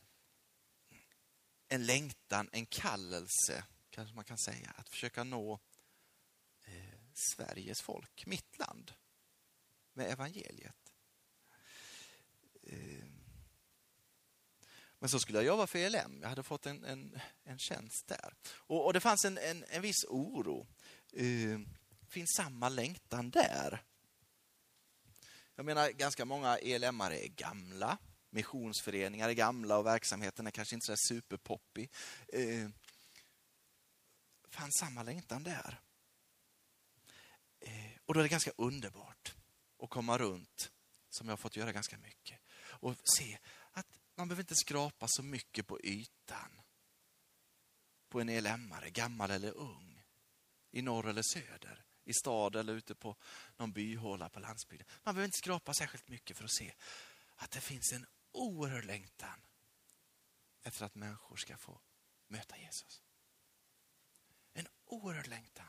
en 1.69 1.85
längtan, 1.85 2.49
en 2.51 2.65
kallelse, 2.65 3.63
kanske 3.89 4.15
man 4.15 4.25
kan 4.25 4.37
säga, 4.37 4.73
att 4.77 4.89
försöka 4.89 5.23
nå 5.23 5.59
eh, 6.65 6.99
Sveriges 7.13 7.81
folk, 7.81 8.25
mitt 8.25 8.59
land, 8.59 8.91
med 9.93 10.11
evangeliet. 10.11 10.93
Eh, 12.63 13.05
men 14.99 15.09
så 15.09 15.19
skulle 15.19 15.37
jag 15.37 15.45
jobba 15.45 15.67
för 15.67 15.79
ELM. 15.79 16.19
Jag 16.21 16.29
hade 16.29 16.43
fått 16.43 16.65
en, 16.65 16.83
en, 16.83 17.19
en 17.43 17.59
tjänst 17.59 18.07
där. 18.07 18.33
Och, 18.51 18.85
och 18.85 18.93
det 18.93 18.99
fanns 18.99 19.25
en, 19.25 19.37
en, 19.37 19.65
en 19.69 19.81
viss 19.81 20.05
oro. 20.09 20.67
Eh, 21.13 21.59
finns 22.09 22.29
samma 22.35 22.69
längtan 22.69 23.29
där? 23.29 23.83
Jag 25.55 25.65
menar, 25.65 25.89
ganska 25.89 26.25
många 26.25 26.57
elm 26.57 27.01
är 27.01 27.27
gamla. 27.27 27.97
Missionsföreningar 28.29 29.29
är 29.29 29.33
gamla 29.33 29.77
och 29.77 29.85
verksamheten 29.85 30.47
är 30.47 30.51
kanske 30.51 30.75
inte 30.75 30.85
så 30.85 30.95
superpoppig. 30.97 31.91
Eh, 32.27 32.69
fanns 34.49 34.77
samma 34.79 35.03
längtan 35.03 35.43
där? 35.43 35.81
Eh, 37.59 37.91
och 38.05 38.13
då 38.13 38.19
är 38.19 38.23
det 38.23 38.29
ganska 38.29 38.51
underbart 38.55 39.35
att 39.79 39.89
komma 39.89 40.17
runt, 40.17 40.71
som 41.09 41.27
jag 41.27 41.31
har 41.31 41.37
fått 41.37 41.55
göra 41.55 41.71
ganska 41.71 41.97
mycket, 41.97 42.39
och 42.61 42.95
se 43.17 43.39
att 43.71 43.87
man 44.15 44.27
behöver 44.27 44.43
inte 44.43 44.55
skrapa 44.55 45.05
så 45.09 45.23
mycket 45.23 45.67
på 45.67 45.81
ytan. 45.81 46.61
På 48.09 48.21
en 48.21 48.29
elämmare, 48.29 48.89
gammal 48.89 49.31
eller 49.31 49.51
ung. 49.51 50.03
I 50.71 50.81
norr 50.81 51.09
eller 51.09 51.21
söder. 51.33 51.85
I 52.05 52.13
stad 52.13 52.55
eller 52.55 52.73
ute 52.73 52.95
på 52.95 53.15
någon 53.57 53.71
byhåla 53.71 54.29
på 54.29 54.39
landsbygden. 54.39 54.87
Man 55.03 55.15
behöver 55.15 55.25
inte 55.25 55.37
skrapa 55.37 55.73
särskilt 55.73 56.07
mycket 56.07 56.37
för 56.37 56.43
att 56.43 56.53
se 56.53 56.73
att 57.35 57.51
det 57.51 57.61
finns 57.61 57.91
en 57.93 58.05
oerhörd 58.31 58.85
längtan 58.85 59.41
efter 60.63 60.85
att 60.85 60.95
människor 60.95 61.35
ska 61.35 61.57
få 61.57 61.81
möta 62.27 62.57
Jesus. 62.57 63.03
En 64.53 64.67
oerhörd 64.85 65.27
längtan. 65.27 65.67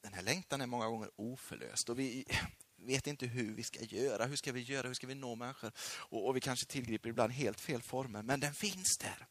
Den 0.00 0.12
här 0.12 0.22
längtan 0.22 0.60
är 0.60 0.66
många 0.66 0.86
gånger 0.86 1.10
oförlöst 1.16 1.88
och 1.88 1.98
vi, 1.98 2.24
vet 2.76 3.06
inte 3.06 3.26
hur 3.26 3.54
vi 3.54 3.62
ska 3.62 3.84
göra. 3.84 4.26
Hur 4.26 4.36
ska 4.36 4.52
vi 4.52 4.60
göra? 4.60 4.86
Hur 4.86 4.94
ska 4.94 5.06
vi 5.06 5.14
nå 5.14 5.34
människor? 5.34 5.72
Och, 5.78 6.28
och 6.28 6.36
vi 6.36 6.40
kanske 6.40 6.66
tillgriper 6.66 7.08
ibland 7.08 7.32
helt 7.32 7.60
fel 7.60 7.82
former, 7.82 8.22
men 8.22 8.40
den 8.40 8.54
finns 8.54 8.98
där. 8.98 9.26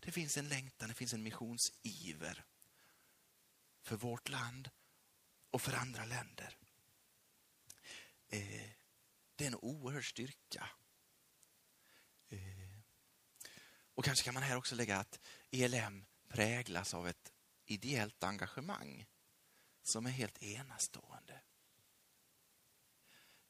Det 0.00 0.12
finns 0.12 0.36
en 0.36 0.48
längtan, 0.48 0.88
det 0.88 0.94
finns 0.94 1.14
en 1.14 1.22
missionsiver 1.22 2.44
för 3.82 3.96
vårt 3.96 4.28
land 4.28 4.70
och 5.50 5.62
för 5.62 5.72
andra 5.72 6.04
länder. 6.04 6.56
Eh, 8.28 8.70
det 9.40 9.44
är 9.44 9.50
en 9.50 9.58
oerhörd 9.62 10.10
styrka. 10.10 10.68
Eh, 12.28 12.38
och 13.94 14.04
kanske 14.04 14.24
kan 14.24 14.34
man 14.34 14.42
här 14.42 14.56
också 14.56 14.74
lägga 14.74 14.96
att 14.96 15.20
ELM 15.50 16.04
präglas 16.28 16.94
av 16.94 17.08
ett 17.08 17.32
ideellt 17.66 18.24
engagemang 18.24 19.06
som 19.82 20.06
är 20.06 20.10
helt 20.10 20.42
enastående. 20.42 21.40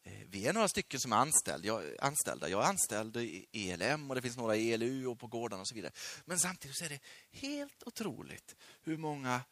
Eh, 0.03 0.23
vi 0.27 0.47
är 0.47 0.53
några 0.53 0.69
stycken 0.69 1.01
som 1.01 1.13
är 1.13 1.17
anställda. 1.17 1.67
Jag, 1.67 1.85
är 1.85 2.05
anställda. 2.05 2.49
jag 2.49 2.65
är 2.65 2.69
anställd 2.69 3.17
i 3.17 3.47
ELM 3.53 4.11
och 4.11 4.15
det 4.15 4.23
finns 4.23 4.37
några 4.37 4.57
i 4.57 4.73
ELU 4.73 5.07
och 5.07 5.19
på 5.19 5.27
gårdarna 5.27 5.61
och 5.61 5.69
så 5.69 5.75
vidare. 5.75 5.93
Men 6.25 6.39
samtidigt 6.39 6.77
så 6.77 6.85
är 6.85 6.89
det 6.89 7.01
helt 7.31 7.83
otroligt 7.83 8.57
hur 8.83 8.97
många 8.97 9.43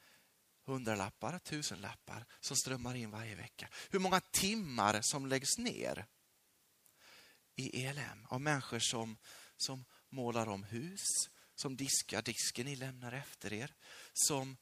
hundralappar, 0.65 1.39
tusenlappar 1.39 2.27
som 2.41 2.57
strömmar 2.57 2.95
in 2.95 3.11
varje 3.11 3.35
vecka. 3.35 3.69
Hur 3.91 3.99
många 3.99 4.21
timmar 4.21 4.99
som 5.03 5.27
läggs 5.27 5.59
ner 5.59 6.07
i 7.59 7.85
ELM 7.85 8.27
av 8.29 8.41
människor 8.41 8.79
som, 8.79 9.19
som 9.57 9.85
målar 10.09 10.49
om 10.49 10.65
hus, 10.65 11.07
som 11.55 11.77
diskar 11.77 12.23
disken 12.23 12.67
ni 12.67 12.77
lämnar 12.77 13.13
efter 13.13 13.53
er, 13.53 13.75
som 14.13 14.57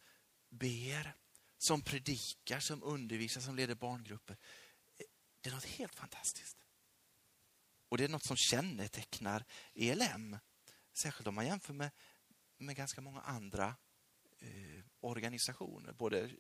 ber, 0.49 1.17
som 1.59 1.83
predikar, 1.83 2.61
som 2.61 2.83
undervisar, 2.83 3.41
som 3.41 3.57
leder 3.57 3.75
barngrupper. 3.75 4.37
Det 5.41 5.51
är 5.51 5.55
något 5.55 5.65
helt 5.65 5.95
fantastiskt. 5.95 6.57
Och 7.89 7.99
det 7.99 8.05
är 8.05 8.09
något 8.09 8.27
som 8.27 8.37
kännetecknar 8.37 9.45
ELM. 9.75 10.39
Särskilt 11.03 11.27
om 11.27 11.35
man 11.35 11.47
jämför 11.47 11.73
med, 11.73 11.91
med 12.59 12.77
ganska 12.77 13.01
många 13.01 13.21
andra 13.21 13.77
eh, 14.39 14.85
organisationer. 15.01 15.93
Både 15.93 16.31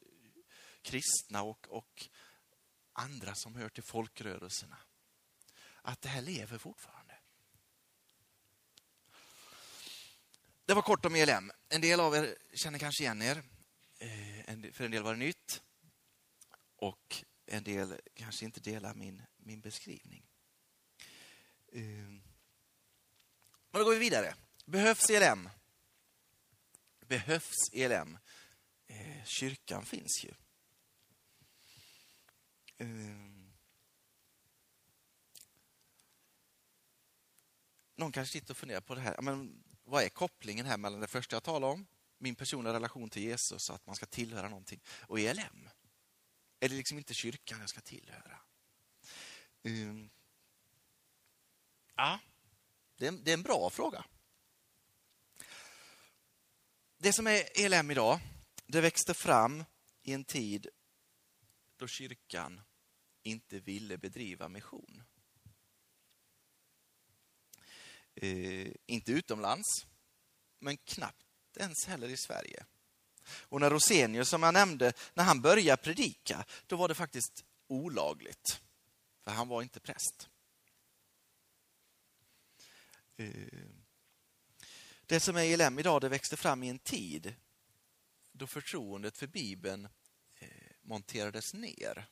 kristna 0.83 1.43
och, 1.43 1.69
och 1.69 2.09
andra 2.93 3.35
som 3.35 3.55
hör 3.55 3.69
till 3.69 3.85
folkrörelserna. 3.85 4.79
Att 5.87 6.03
det 6.03 6.09
här 6.09 6.23
lever 6.23 6.59
fortfarande. 6.59 7.15
Det 10.65 10.75
var 10.75 10.83
kort 10.83 11.05
om 11.05 11.15
ELM. 11.15 11.53
En 11.69 11.81
del 11.81 12.01
av 12.01 12.15
er 12.15 12.37
känner 12.55 12.79
kanske 12.79 13.03
igen 13.03 13.23
er. 13.23 13.43
Eh, 13.99 14.73
för 14.73 14.85
en 14.85 14.91
del 14.91 15.03
var 15.03 15.13
det 15.13 15.19
nytt. 15.19 15.63
Och 16.77 17.25
en 17.47 17.65
del 17.65 18.01
kanske 18.15 18.45
inte 18.45 18.61
delar 18.61 18.95
min, 18.95 19.23
min 19.37 19.61
beskrivning. 19.61 20.27
Eh, 21.73 21.83
men 21.83 22.23
då 23.71 23.85
går 23.85 23.93
vi 23.93 23.99
vidare. 23.99 24.35
Behövs 24.65 25.11
ELM? 25.11 25.49
Behövs 27.01 27.73
ELM? 27.73 28.19
Eh, 28.87 29.25
kyrkan 29.25 29.87
finns 29.87 30.25
ju. 30.25 30.35
Någon 37.97 38.13
kanske 38.13 38.33
sitter 38.33 38.51
och 38.51 38.57
funderar 38.57 38.81
på 38.81 38.95
det 38.95 39.01
här. 39.01 39.23
Men 39.23 39.65
vad 39.85 40.05
är 40.05 40.09
kopplingen 40.09 40.67
här 40.67 40.77
mellan 40.77 41.01
det 41.01 41.07
första 41.07 41.37
jag 41.37 41.43
talade 41.43 41.73
om, 41.73 41.87
min 42.19 42.35
personliga 42.35 42.75
relation 42.75 43.11
till 43.11 43.23
Jesus, 43.23 43.71
att 43.71 43.87
man 43.87 43.97
ska 43.97 44.07
tillhöra 44.07 44.49
någonting, 44.49 44.81
och 45.01 45.21
ELM? 45.21 45.69
Är 46.61 46.69
det 46.69 46.75
liksom 46.75 46.99
inte 46.99 47.15
kyrkan 47.15 47.61
jag 47.61 47.69
ska 47.69 47.81
tillhöra? 47.81 48.39
Um, 49.63 50.11
ja, 51.95 52.19
det 52.97 53.07
är, 53.07 53.13
det 53.13 53.31
är 53.31 53.35
en 53.35 53.43
bra 53.43 53.71
fråga. 53.71 54.05
Det 56.99 57.13
som 57.13 57.27
är 57.27 57.65
ELM 57.65 57.91
idag, 57.91 58.21
det 58.67 58.81
växte 58.81 59.15
fram 59.15 59.65
i 60.03 60.13
en 60.13 60.25
tid 60.25 60.69
då 61.77 61.87
kyrkan 61.87 62.61
inte 63.23 63.59
ville 63.59 63.99
bedriva 63.99 64.49
mission. 64.49 65.03
Eh, 68.17 68.73
inte 68.87 69.13
utomlands, 69.13 69.87
men 70.59 70.77
knappt 70.77 71.57
ens 71.57 71.87
heller 71.87 72.09
i 72.09 72.17
Sverige. 72.17 72.65
Och 73.29 73.61
när 73.61 73.71
Rosenius, 73.71 74.29
som 74.29 74.43
jag 74.43 74.55
nämnde, 74.55 74.93
när 75.15 75.25
han 75.25 75.41
började 75.41 75.83
predika, 75.83 76.45
då 76.67 76.77
var 76.77 76.89
det 76.89 76.95
faktiskt 76.95 77.45
olagligt. 77.67 78.61
För 79.21 79.31
han 79.31 79.49
var 79.49 79.63
inte 79.63 79.81
präst. 79.81 80.29
Eh, 83.17 83.31
det 85.07 85.21
som 85.21 85.37
är 85.37 85.43
ELM 85.43 85.79
idag, 85.79 86.01
det 86.01 86.09
växte 86.09 86.37
fram 86.37 86.63
i 86.63 86.69
en 86.69 86.79
tid 86.79 87.35
då 88.33 88.47
förtroendet 88.47 89.19
för 89.19 89.27
Bibeln 89.27 89.89
eh, 90.39 90.49
monterades 90.83 91.55
ner. 91.55 92.07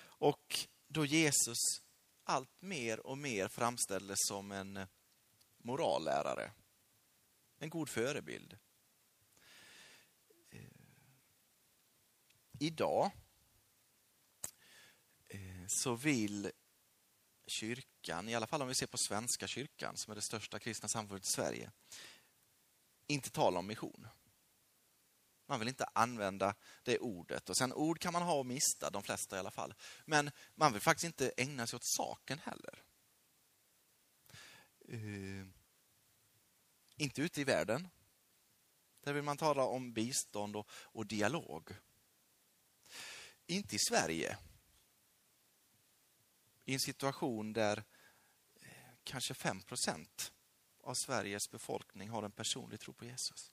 Och 0.00 0.66
då 0.88 1.06
Jesus 1.06 1.58
allt 2.28 2.62
mer 2.62 3.06
och 3.06 3.18
mer 3.18 3.48
framställdes 3.48 4.18
som 4.26 4.52
en 4.52 4.76
eh, 4.76 4.86
morallärare. 5.58 6.52
En 7.58 7.70
god 7.70 7.88
förebild. 7.88 8.58
Eh, 10.50 10.60
idag 12.58 13.10
eh, 15.28 15.64
så 15.68 15.94
vill 15.94 16.50
kyrkan, 17.46 18.28
i 18.28 18.34
alla 18.34 18.46
fall 18.46 18.62
om 18.62 18.68
vi 18.68 18.74
ser 18.74 18.86
på 18.86 18.98
Svenska 18.98 19.46
kyrkan 19.46 19.96
som 19.96 20.10
är 20.10 20.14
det 20.14 20.22
största 20.22 20.58
kristna 20.58 20.88
samfundet 20.88 21.28
i 21.28 21.32
Sverige, 21.32 21.70
inte 23.06 23.30
tala 23.30 23.58
om 23.58 23.66
mission. 23.66 24.08
Man 25.48 25.58
vill 25.58 25.68
inte 25.68 25.84
använda 25.84 26.54
det 26.82 26.98
ordet. 26.98 27.50
Och 27.50 27.56
sen 27.56 27.72
ord 27.72 27.98
kan 27.98 28.12
man 28.12 28.22
ha 28.22 28.34
och 28.34 28.46
mista, 28.46 28.90
de 28.90 29.02
flesta 29.02 29.36
i 29.36 29.38
alla 29.38 29.50
fall. 29.50 29.74
Men 30.04 30.30
man 30.54 30.72
vill 30.72 30.82
faktiskt 30.82 31.04
inte 31.04 31.32
ägna 31.36 31.66
sig 31.66 31.76
åt 31.76 31.84
saken 31.84 32.38
heller. 32.38 32.82
Uh, 34.92 35.46
inte 36.96 37.22
ute 37.22 37.40
i 37.40 37.44
världen. 37.44 37.88
Där 39.00 39.12
vill 39.12 39.22
man 39.22 39.36
tala 39.36 39.64
om 39.64 39.92
bistånd 39.92 40.56
och, 40.56 40.70
och 40.70 41.06
dialog. 41.06 41.70
Inte 43.46 43.76
i 43.76 43.78
Sverige. 43.78 44.38
I 46.64 46.74
en 46.74 46.80
situation 46.80 47.52
där 47.52 47.84
eh, 48.60 48.68
kanske 49.04 49.34
5 49.34 49.62
procent 49.62 50.32
av 50.82 50.94
Sveriges 50.94 51.50
befolkning 51.50 52.08
har 52.08 52.22
en 52.22 52.32
personlig 52.32 52.80
tro 52.80 52.92
på 52.92 53.04
Jesus. 53.04 53.52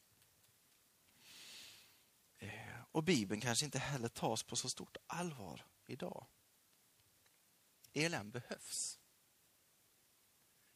Och 2.95 3.03
Bibeln 3.03 3.41
kanske 3.41 3.65
inte 3.65 3.79
heller 3.79 4.07
tas 4.07 4.43
på 4.43 4.55
så 4.55 4.69
stort 4.69 4.97
allvar 5.07 5.65
idag. 5.87 6.25
ELM 7.93 8.31
behövs. 8.31 8.99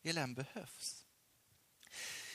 ELM 0.04 0.34
behövs. 0.34 1.06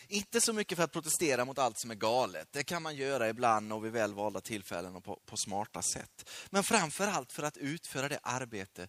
Inte 0.09 0.41
så 0.41 0.53
mycket 0.53 0.77
för 0.77 0.85
att 0.85 0.93
protestera 0.93 1.45
mot 1.45 1.59
allt 1.59 1.79
som 1.79 1.91
är 1.91 1.95
galet. 1.95 2.49
Det 2.53 2.65
kan 2.65 2.83
man 2.83 2.97
göra 2.97 3.29
ibland 3.29 3.73
och 3.73 3.85
vid 3.85 3.93
väl 3.93 4.15
valda 4.15 4.41
tillfällen 4.41 4.97
och 4.97 5.05
på, 5.05 5.21
på 5.27 5.37
smarta 5.37 5.83
sätt. 5.83 6.31
Men 6.51 6.65
framför 6.65 7.07
allt 7.07 7.33
för 7.33 7.43
att 7.43 7.57
utföra 7.57 8.09
det 8.09 8.21
arbete 8.23 8.89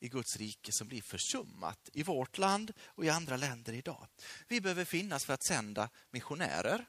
i 0.00 0.08
Guds 0.08 0.36
rike 0.36 0.72
som 0.72 0.88
blir 0.88 1.02
försummat 1.02 1.90
i 1.92 2.02
vårt 2.02 2.38
land 2.38 2.72
och 2.84 3.04
i 3.04 3.08
andra 3.08 3.36
länder 3.36 3.72
idag. 3.72 4.06
Vi 4.48 4.60
behöver 4.60 4.84
finnas 4.84 5.24
för 5.24 5.34
att 5.34 5.46
sända 5.46 5.88
missionärer 6.10 6.86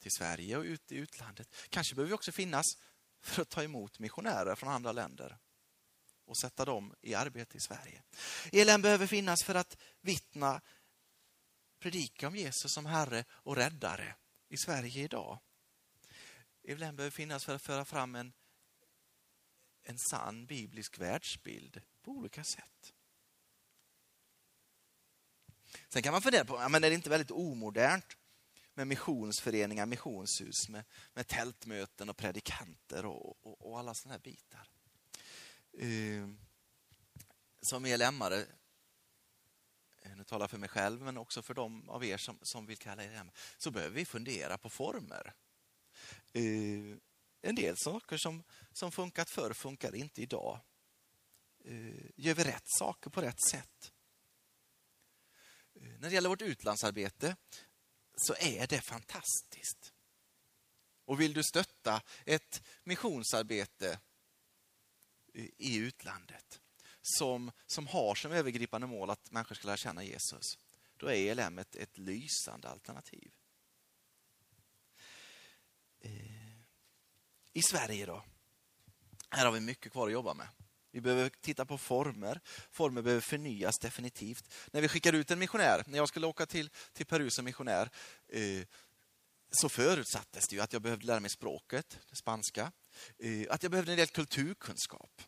till 0.00 0.10
Sverige 0.10 0.56
och 0.56 0.64
ut 0.64 0.92
i 0.92 0.96
utlandet. 0.96 1.54
Kanske 1.68 1.94
behöver 1.94 2.08
vi 2.08 2.14
också 2.14 2.32
finnas 2.32 2.66
för 3.22 3.42
att 3.42 3.48
ta 3.48 3.62
emot 3.62 3.98
missionärer 3.98 4.54
från 4.54 4.68
andra 4.68 4.92
länder 4.92 5.38
och 6.24 6.38
sätta 6.38 6.64
dem 6.64 6.94
i 7.00 7.14
arbete 7.14 7.56
i 7.56 7.60
Sverige. 7.60 8.02
ELM 8.52 8.82
behöver 8.82 9.06
finnas 9.06 9.44
för 9.44 9.54
att 9.54 9.76
vittna 10.00 10.60
predika 11.78 12.28
om 12.28 12.36
Jesus 12.36 12.72
som 12.74 12.86
Herre 12.86 13.24
och 13.30 13.56
Räddare 13.56 14.14
i 14.48 14.56
Sverige 14.56 15.04
idag. 15.04 15.40
ELM 16.62 16.96
behöver 16.96 17.10
finnas 17.10 17.44
för 17.44 17.54
att 17.54 17.62
föra 17.62 17.84
fram 17.84 18.14
en, 18.14 18.32
en 19.82 19.98
sann 19.98 20.46
biblisk 20.46 20.98
världsbild 20.98 21.82
på 22.02 22.10
olika 22.10 22.44
sätt. 22.44 22.94
Sen 25.88 26.02
kan 26.02 26.12
man 26.12 26.22
fundera 26.22 26.44
på, 26.44 26.68
men 26.68 26.84
är 26.84 26.88
det 26.90 26.94
inte 26.94 27.10
väldigt 27.10 27.30
omodernt 27.30 28.16
med 28.80 28.86
missionsföreningar, 28.86 29.86
missionshus 29.86 30.68
med, 30.68 30.84
med 31.14 31.26
tältmöten 31.26 32.08
och 32.08 32.16
predikanter 32.16 33.06
och, 33.06 33.46
och, 33.46 33.66
och 33.66 33.78
alla 33.78 33.94
sådana 33.94 34.12
här 34.12 34.20
bitar. 34.20 34.70
Uh, 35.82 36.34
som 37.62 37.82
medlemmare, 37.82 38.46
eh, 40.02 40.16
nu 40.16 40.24
talar 40.24 40.42
jag 40.42 40.50
för 40.50 40.58
mig 40.58 40.68
själv, 40.68 41.02
men 41.02 41.18
också 41.18 41.42
för 41.42 41.54
de 41.54 41.88
av 41.88 42.04
er 42.04 42.16
som, 42.16 42.38
som 42.42 42.66
vill 42.66 42.78
kalla 42.78 43.04
er 43.04 43.10
hem, 43.10 43.30
så 43.58 43.70
behöver 43.70 43.94
vi 43.94 44.04
fundera 44.04 44.58
på 44.58 44.70
former. 44.70 45.34
Uh, 46.36 46.96
en 47.42 47.54
del 47.54 47.74
saker 47.76 48.16
som, 48.16 48.42
som 48.72 48.92
funkat 48.92 49.30
förr 49.30 49.52
funkar 49.52 49.94
inte 49.94 50.22
idag. 50.22 50.60
Uh, 51.68 52.10
gör 52.16 52.34
vi 52.34 52.44
rätt 52.44 52.68
saker 52.78 53.10
på 53.10 53.20
rätt 53.20 53.42
sätt? 53.50 53.92
När 55.72 56.08
det 56.08 56.14
gäller 56.14 56.28
vårt 56.28 56.42
utlandsarbete 56.42 57.36
så 58.26 58.34
är 58.34 58.66
det 58.66 58.80
fantastiskt. 58.80 59.92
Och 61.04 61.20
vill 61.20 61.32
du 61.32 61.42
stötta 61.42 62.02
ett 62.24 62.62
missionsarbete 62.84 64.00
i 65.56 65.76
utlandet 65.76 66.60
som, 67.02 67.52
som 67.66 67.86
har 67.86 68.14
som 68.14 68.32
övergripande 68.32 68.86
mål 68.86 69.10
att 69.10 69.30
människor 69.30 69.54
ska 69.54 69.66
lära 69.66 69.76
känna 69.76 70.04
Jesus, 70.04 70.58
då 70.96 71.06
är 71.06 71.38
ELM 71.38 71.58
ett, 71.58 71.76
ett 71.76 71.98
lysande 71.98 72.68
alternativ. 72.68 73.32
Eh, 76.00 76.60
I 77.52 77.62
Sverige 77.62 78.06
då? 78.06 78.24
Här 79.30 79.44
har 79.44 79.52
vi 79.52 79.60
mycket 79.60 79.92
kvar 79.92 80.06
att 80.06 80.12
jobba 80.12 80.34
med. 80.34 80.48
Vi 80.90 81.00
behöver 81.00 81.28
titta 81.40 81.66
på 81.66 81.78
former. 81.78 82.40
Former 82.70 83.02
behöver 83.02 83.20
förnyas 83.20 83.78
definitivt. 83.78 84.54
När 84.72 84.80
vi 84.80 84.88
skickar 84.88 85.12
ut 85.12 85.30
en 85.30 85.38
missionär, 85.38 85.84
när 85.86 85.98
jag 85.98 86.08
skulle 86.08 86.26
åka 86.26 86.46
till, 86.46 86.70
till 86.92 87.06
Peru 87.06 87.30
som 87.30 87.44
missionär, 87.44 87.90
eh, 88.28 88.66
så 89.50 89.68
förutsattes 89.68 90.48
det 90.48 90.56
ju 90.56 90.62
att 90.62 90.72
jag 90.72 90.82
behövde 90.82 91.06
lära 91.06 91.20
mig 91.20 91.30
språket, 91.30 91.98
det 92.10 92.16
spanska. 92.16 92.72
Eh, 93.18 93.46
att 93.50 93.62
jag 93.62 93.70
behövde 93.70 93.92
en 93.92 93.98
del 93.98 94.08
kulturkunskap. 94.08 95.22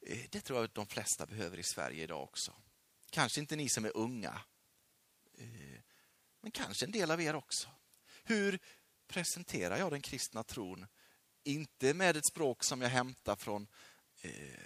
Eh, 0.00 0.26
det 0.30 0.40
tror 0.40 0.58
jag 0.58 0.64
att 0.64 0.74
de 0.74 0.86
flesta 0.86 1.26
behöver 1.26 1.58
i 1.58 1.62
Sverige 1.62 2.02
idag 2.02 2.22
också. 2.22 2.54
Kanske 3.10 3.40
inte 3.40 3.56
ni 3.56 3.68
som 3.68 3.84
är 3.84 3.96
unga, 3.96 4.40
eh, 5.38 5.80
men 6.40 6.50
kanske 6.50 6.84
en 6.84 6.92
del 6.92 7.10
av 7.10 7.22
er 7.22 7.34
också. 7.34 7.68
Hur 8.24 8.58
presenterar 9.08 9.78
jag 9.78 9.92
den 9.92 10.02
kristna 10.02 10.44
tron? 10.44 10.86
Inte 11.44 11.94
med 11.94 12.16
ett 12.16 12.26
språk 12.26 12.64
som 12.64 12.82
jag 12.82 12.88
hämtar 12.88 13.36
från, 13.36 13.66
Eh, 14.24 14.58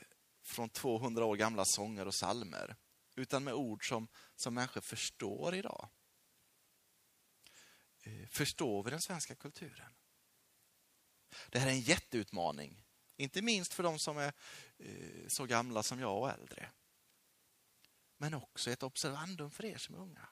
från 0.42 0.70
200 0.70 1.24
år 1.24 1.36
gamla 1.36 1.64
sånger 1.64 2.06
och 2.06 2.14
salmer, 2.14 2.76
utan 3.16 3.44
med 3.44 3.54
ord 3.54 3.88
som, 3.88 4.08
som 4.36 4.54
människor 4.54 4.80
förstår 4.80 5.54
idag. 5.54 5.88
Eh, 8.02 8.28
förstår 8.28 8.82
vi 8.82 8.90
den 8.90 9.00
svenska 9.00 9.34
kulturen? 9.34 9.94
Det 11.50 11.58
här 11.58 11.66
är 11.66 11.72
en 11.72 11.80
jätteutmaning. 11.80 12.84
Inte 13.16 13.42
minst 13.42 13.74
för 13.74 13.82
de 13.82 13.98
som 13.98 14.18
är 14.18 14.32
eh, 14.78 15.26
så 15.28 15.46
gamla 15.46 15.82
som 15.82 16.00
jag 16.00 16.18
och 16.18 16.30
äldre. 16.30 16.70
Men 18.16 18.34
också 18.34 18.70
ett 18.70 18.82
observandum 18.82 19.50
för 19.50 19.64
er 19.64 19.78
som 19.78 19.94
är 19.94 19.98
unga. 19.98 20.28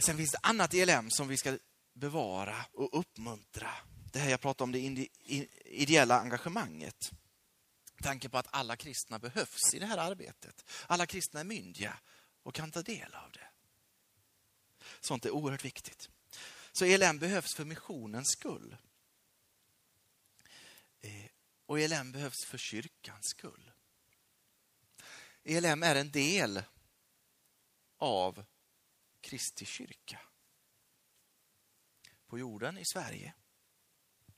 Sen 0.00 0.16
finns 0.16 0.30
det 0.30 0.38
annat 0.42 0.74
ELM 0.74 1.10
som 1.10 1.28
vi 1.28 1.36
ska 1.36 1.58
bevara 1.92 2.66
och 2.72 2.98
uppmuntra. 2.98 3.74
Det 4.10 4.18
här 4.18 4.30
jag 4.30 4.40
pratar 4.40 4.64
om, 4.64 4.72
det 4.72 5.08
ideella 5.64 6.20
engagemanget. 6.20 7.12
Tanken 8.02 8.30
på 8.30 8.38
att 8.38 8.48
alla 8.50 8.76
kristna 8.76 9.18
behövs 9.18 9.74
i 9.74 9.78
det 9.78 9.86
här 9.86 9.98
arbetet. 9.98 10.64
Alla 10.86 11.06
kristna 11.06 11.40
är 11.40 11.44
myndiga 11.44 11.98
och 12.42 12.54
kan 12.54 12.70
ta 12.70 12.82
del 12.82 13.14
av 13.14 13.32
det. 13.32 13.48
Sånt 15.00 15.24
är 15.24 15.30
oerhört 15.30 15.64
viktigt. 15.64 16.10
Så 16.72 16.84
ELM 16.84 17.18
behövs 17.18 17.54
för 17.54 17.64
missionens 17.64 18.28
skull. 18.28 18.76
Eh, 21.00 21.26
och 21.66 21.80
ELM 21.80 22.12
behövs 22.12 22.44
för 22.44 22.58
kyrkans 22.58 23.26
skull. 23.26 23.70
ELM 25.44 25.82
är 25.82 25.96
en 25.96 26.10
del 26.10 26.62
av 27.98 28.44
Kristi 29.20 29.64
kyrka. 29.64 30.20
På 32.26 32.38
jorden 32.38 32.78
i 32.78 32.84
Sverige. 32.84 33.34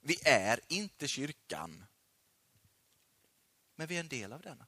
Vi 0.05 0.17
är 0.25 0.61
inte 0.69 1.09
kyrkan. 1.09 1.85
Men 3.75 3.87
vi 3.87 3.97
är 3.97 4.01
en 4.01 4.09
del 4.09 4.33
av 4.33 4.41
denna. 4.41 4.67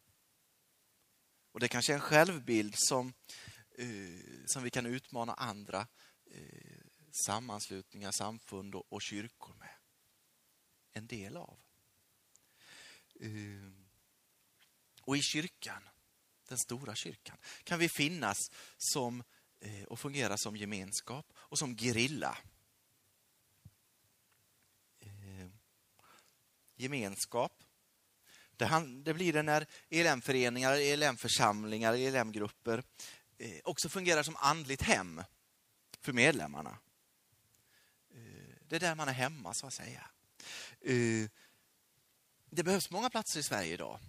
Och 1.53 1.61
det 1.61 1.68
kanske 1.68 1.92
är 1.92 1.94
en 1.94 2.01
självbild 2.01 2.75
som, 2.77 3.12
eh, 3.79 3.87
som 4.47 4.62
vi 4.62 4.70
kan 4.70 4.87
utmana 4.87 5.35
andra 5.35 5.87
eh, 6.31 6.81
sammanslutningar, 7.27 8.11
samfund 8.11 8.75
och, 8.75 8.92
och 8.92 9.03
kyrkor 9.03 9.55
med. 9.55 9.77
En 10.92 11.07
del 11.07 11.37
av. 11.37 11.59
Eh, 13.20 13.73
och 15.03 15.16
i 15.16 15.23
kyrkan, 15.23 15.88
den 16.49 16.59
stora 16.59 16.94
kyrkan, 16.94 17.37
kan 17.64 17.79
vi 17.79 17.88
finnas 17.88 18.51
som 18.77 19.25
eh, 19.61 19.85
och 19.85 20.01
fungera 20.01 20.37
som 20.37 20.57
gemenskap 20.57 21.33
och 21.37 21.59
som 21.59 21.77
gerilla. 21.77 22.38
Gemenskap. 26.77 27.63
Det, 29.05 29.15
blir 29.15 29.33
det 29.33 29.43
när 29.43 29.67
ELM-föreningar, 29.91 30.73
ELM-församlingar, 30.73 31.95
ELM-grupper 31.95 32.83
eh, 33.39 33.61
också 33.65 33.89
fungerar 33.89 34.23
som 34.23 34.37
andligt 34.37 34.83
hem 34.83 35.23
för 36.01 36.13
medlemmarna. 36.13 36.79
Eh, 38.15 38.57
det 38.69 38.77
är 38.77 38.81
där 38.81 38.95
man 38.95 39.09
är 39.09 39.13
hemma, 39.13 39.55
så 39.55 39.67
att 39.67 39.75
säga. 39.75 40.11
Eh, 40.81 41.31
det 42.51 42.63
behövs 42.63 42.91
många 42.91 43.11
platser 43.11 43.41
i 43.41 43.43
Sverige 43.43 43.75
idag. 43.75 44.01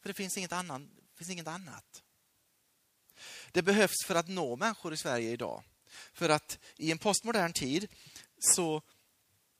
För 0.00 0.08
det 0.08 0.14
finns 0.14 0.36
inget, 0.36 0.52
annan, 0.52 0.90
finns 1.16 1.30
inget 1.30 1.46
annat. 1.46 2.02
Det 3.52 3.62
behövs 3.62 4.04
för 4.06 4.14
att 4.14 4.28
nå 4.28 4.56
människor 4.56 4.94
i 4.94 4.96
Sverige 4.96 5.30
idag. 5.30 5.62
För 6.12 6.28
att 6.28 6.58
i 6.76 6.90
en 6.90 6.98
postmodern 6.98 7.52
tid 7.52 7.88
så, 8.38 8.82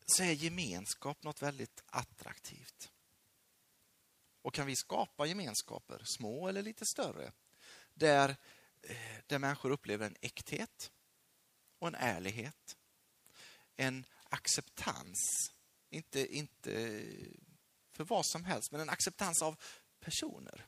så 0.07 0.23
är 0.23 0.33
gemenskap 0.33 1.23
något 1.23 1.43
väldigt 1.43 1.83
attraktivt. 1.87 2.93
Och 4.43 4.55
kan 4.55 4.67
vi 4.67 4.77
skapa 4.77 5.27
gemenskaper, 5.27 6.03
små 6.05 6.49
eller 6.49 6.63
lite 6.63 6.87
större, 6.87 7.33
där, 7.95 8.37
eh, 8.83 9.17
där 9.27 9.39
människor 9.39 9.71
upplever 9.71 10.07
en 10.07 10.17
äkthet 10.21 10.93
och 11.79 11.89
en 11.89 11.95
ärlighet, 11.95 12.77
en 13.77 14.07
acceptans, 14.29 15.53
inte, 15.91 16.37
inte 16.37 17.03
för 17.93 18.05
vad 18.05 18.27
som 18.27 18.45
helst, 18.45 18.73
men 18.73 18.81
en 18.81 18.91
acceptans 18.91 19.43
av 19.43 19.63
personer. 20.01 20.67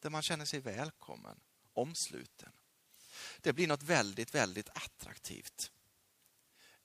Där 0.00 0.10
man 0.10 0.22
känner 0.22 0.44
sig 0.44 0.60
välkommen, 0.60 1.40
omsluten. 1.72 2.52
Det 3.40 3.52
blir 3.52 3.66
något 3.66 3.82
väldigt, 3.82 4.34
väldigt 4.34 4.68
attraktivt. 4.68 5.72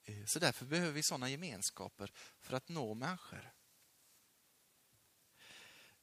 Eh, 0.08 0.24
så 0.24 0.38
därför 0.38 0.66
behöver 0.66 0.92
vi 0.92 1.02
sådana 1.02 1.30
gemenskaper 1.30 2.12
för 2.40 2.56
att 2.56 2.68
nå 2.68 2.94
människor. 2.94 3.52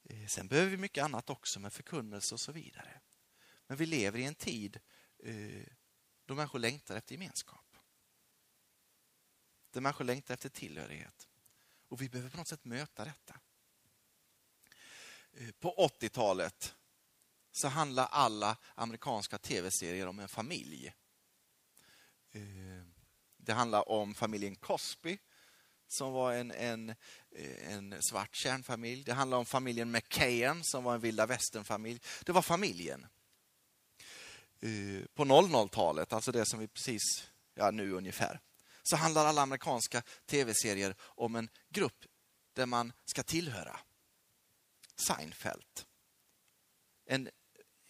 Eh, 0.03 0.27
sen 0.27 0.47
behöver 0.47 0.71
vi 0.71 0.77
mycket 0.77 1.03
annat 1.03 1.29
också 1.29 1.59
med 1.59 1.73
förkunnelse 1.73 2.35
och 2.35 2.39
så 2.39 2.51
vidare. 2.51 3.01
Men 3.67 3.77
vi 3.77 3.85
lever 3.85 4.19
i 4.19 4.25
en 4.25 4.35
tid 4.35 4.79
eh, 5.23 5.67
då 6.25 6.35
människor 6.35 6.59
längtar 6.59 6.95
efter 6.95 7.13
gemenskap. 7.13 7.77
Där 9.71 9.81
människor 9.81 10.05
längtar 10.05 10.33
efter 10.33 10.49
tillhörighet. 10.49 11.27
Och 11.87 12.01
vi 12.01 12.09
behöver 12.09 12.29
på 12.29 12.37
något 12.37 12.47
sätt 12.47 12.65
möta 12.65 13.05
detta. 13.05 13.39
På 15.59 15.89
80-talet 15.99 16.75
så 17.51 17.67
handlar 17.67 18.05
alla 18.05 18.57
amerikanska 18.75 19.37
tv-serier 19.37 20.07
om 20.07 20.19
en 20.19 20.27
familj. 20.27 20.93
Det 23.45 23.53
handlar 23.53 23.89
om 23.89 24.15
familjen 24.15 24.55
Cosby 24.55 25.17
som 25.87 26.13
var 26.13 26.33
en, 26.33 26.51
en, 26.51 26.95
en 27.69 28.01
svart 28.01 28.35
kärnfamilj. 28.35 29.03
Det 29.03 29.13
handlar 29.13 29.37
om 29.37 29.45
familjen 29.45 29.91
McKayen 29.91 30.63
som 30.63 30.83
var 30.83 30.93
en 30.93 31.01
vilda 31.01 31.25
västern-familj. 31.25 31.99
Det 32.25 32.31
var 32.31 32.41
familjen. 32.41 33.07
Eh, 34.59 35.05
på 35.13 35.25
00-talet, 35.25 36.13
alltså 36.13 36.31
det 36.31 36.45
som 36.45 36.59
vi 36.59 36.67
precis, 36.67 37.01
ja 37.53 37.71
nu 37.71 37.91
ungefär, 37.91 38.39
så 38.83 38.95
handlar 38.95 39.25
alla 39.25 39.41
amerikanska 39.41 40.03
tv-serier 40.25 40.95
om 40.99 41.35
en 41.35 41.49
grupp 41.69 42.05
där 42.53 42.65
man 42.65 42.93
ska 43.05 43.23
tillhöra. 43.23 43.79
Seinfeld. 45.07 45.81
En, 47.05 47.29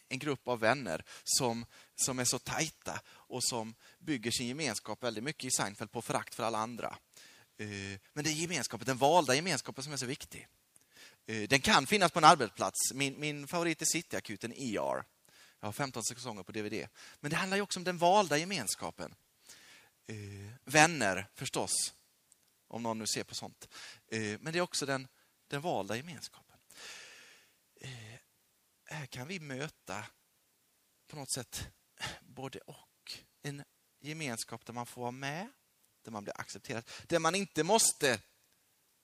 en 0.10 0.20
grupp 0.20 0.48
av 0.48 0.60
vänner 0.60 1.04
som, 1.24 1.66
som 1.96 2.20
är 2.20 2.26
så 2.26 2.40
tajta 2.40 3.02
och 3.08 3.44
som 3.44 3.76
bygger 4.00 4.32
sin 4.32 4.48
gemenskap 4.48 5.04
väldigt 5.04 5.24
mycket 5.24 5.46
i 5.46 5.52
Seinfeld 5.52 5.92
på 5.92 6.02
förakt 6.02 6.36
för 6.36 6.44
alla 6.44 6.58
andra. 6.58 6.98
Eh, 7.58 8.00
men 8.14 8.24
det 8.24 8.30
är 8.30 8.34
gemenskapen, 8.34 8.86
den 8.86 8.98
valda 8.98 9.36
gemenskapen 9.36 9.84
som 9.84 9.94
är 9.94 9.98
så 9.98 10.06
viktig. 10.06 10.48
Eh, 11.26 11.48
den 11.50 11.62
kan 11.62 11.88
finnas 11.88 12.12
på 12.12 12.20
en 12.20 12.26
arbetsplats. 12.26 12.94
Min, 12.94 13.20
min 13.20 13.48
favorit 13.48 13.82
är 13.82 13.86
Cityakuten, 13.86 14.54
ER. 14.54 15.04
Jag 15.60 15.68
har 15.68 15.72
15 15.72 16.04
säsonger 16.04 16.44
på 16.44 16.52
DVD. 16.52 16.88
Men 17.20 17.32
det 17.32 17.38
handlar 17.38 17.62
också 17.62 17.80
om 17.80 17.84
den 17.84 17.98
valda 17.98 18.38
gemenskapen. 18.38 19.16
Eh, 20.08 20.16
vänner 20.64 21.28
förstås, 21.34 21.94
om 22.68 22.84
någon 22.84 23.00
nu 23.00 23.08
ser 23.08 23.24
på 23.24 23.36
sånt. 23.36 23.68
Men 24.10 24.54
det 24.54 24.60
är 24.60 24.62
också 24.62 24.86
den, 24.86 25.08
den 25.48 25.62
valda 25.62 25.98
gemenskapen. 25.98 26.58
Här 28.86 29.06
kan 29.06 29.28
vi 29.28 29.40
möta 29.40 30.06
på 31.08 31.16
något 31.16 31.32
sätt 31.32 31.68
både 32.22 32.60
och. 32.60 33.14
En 33.42 33.64
gemenskap 34.00 34.66
där 34.66 34.74
man 34.74 34.86
får 34.86 35.02
vara 35.02 35.12
med, 35.12 35.52
där 36.02 36.12
man 36.12 36.24
blir 36.24 36.42
accepterad, 36.42 36.90
där 37.08 37.20
man 37.20 37.36
inte 37.36 37.64
måste 37.64 38.22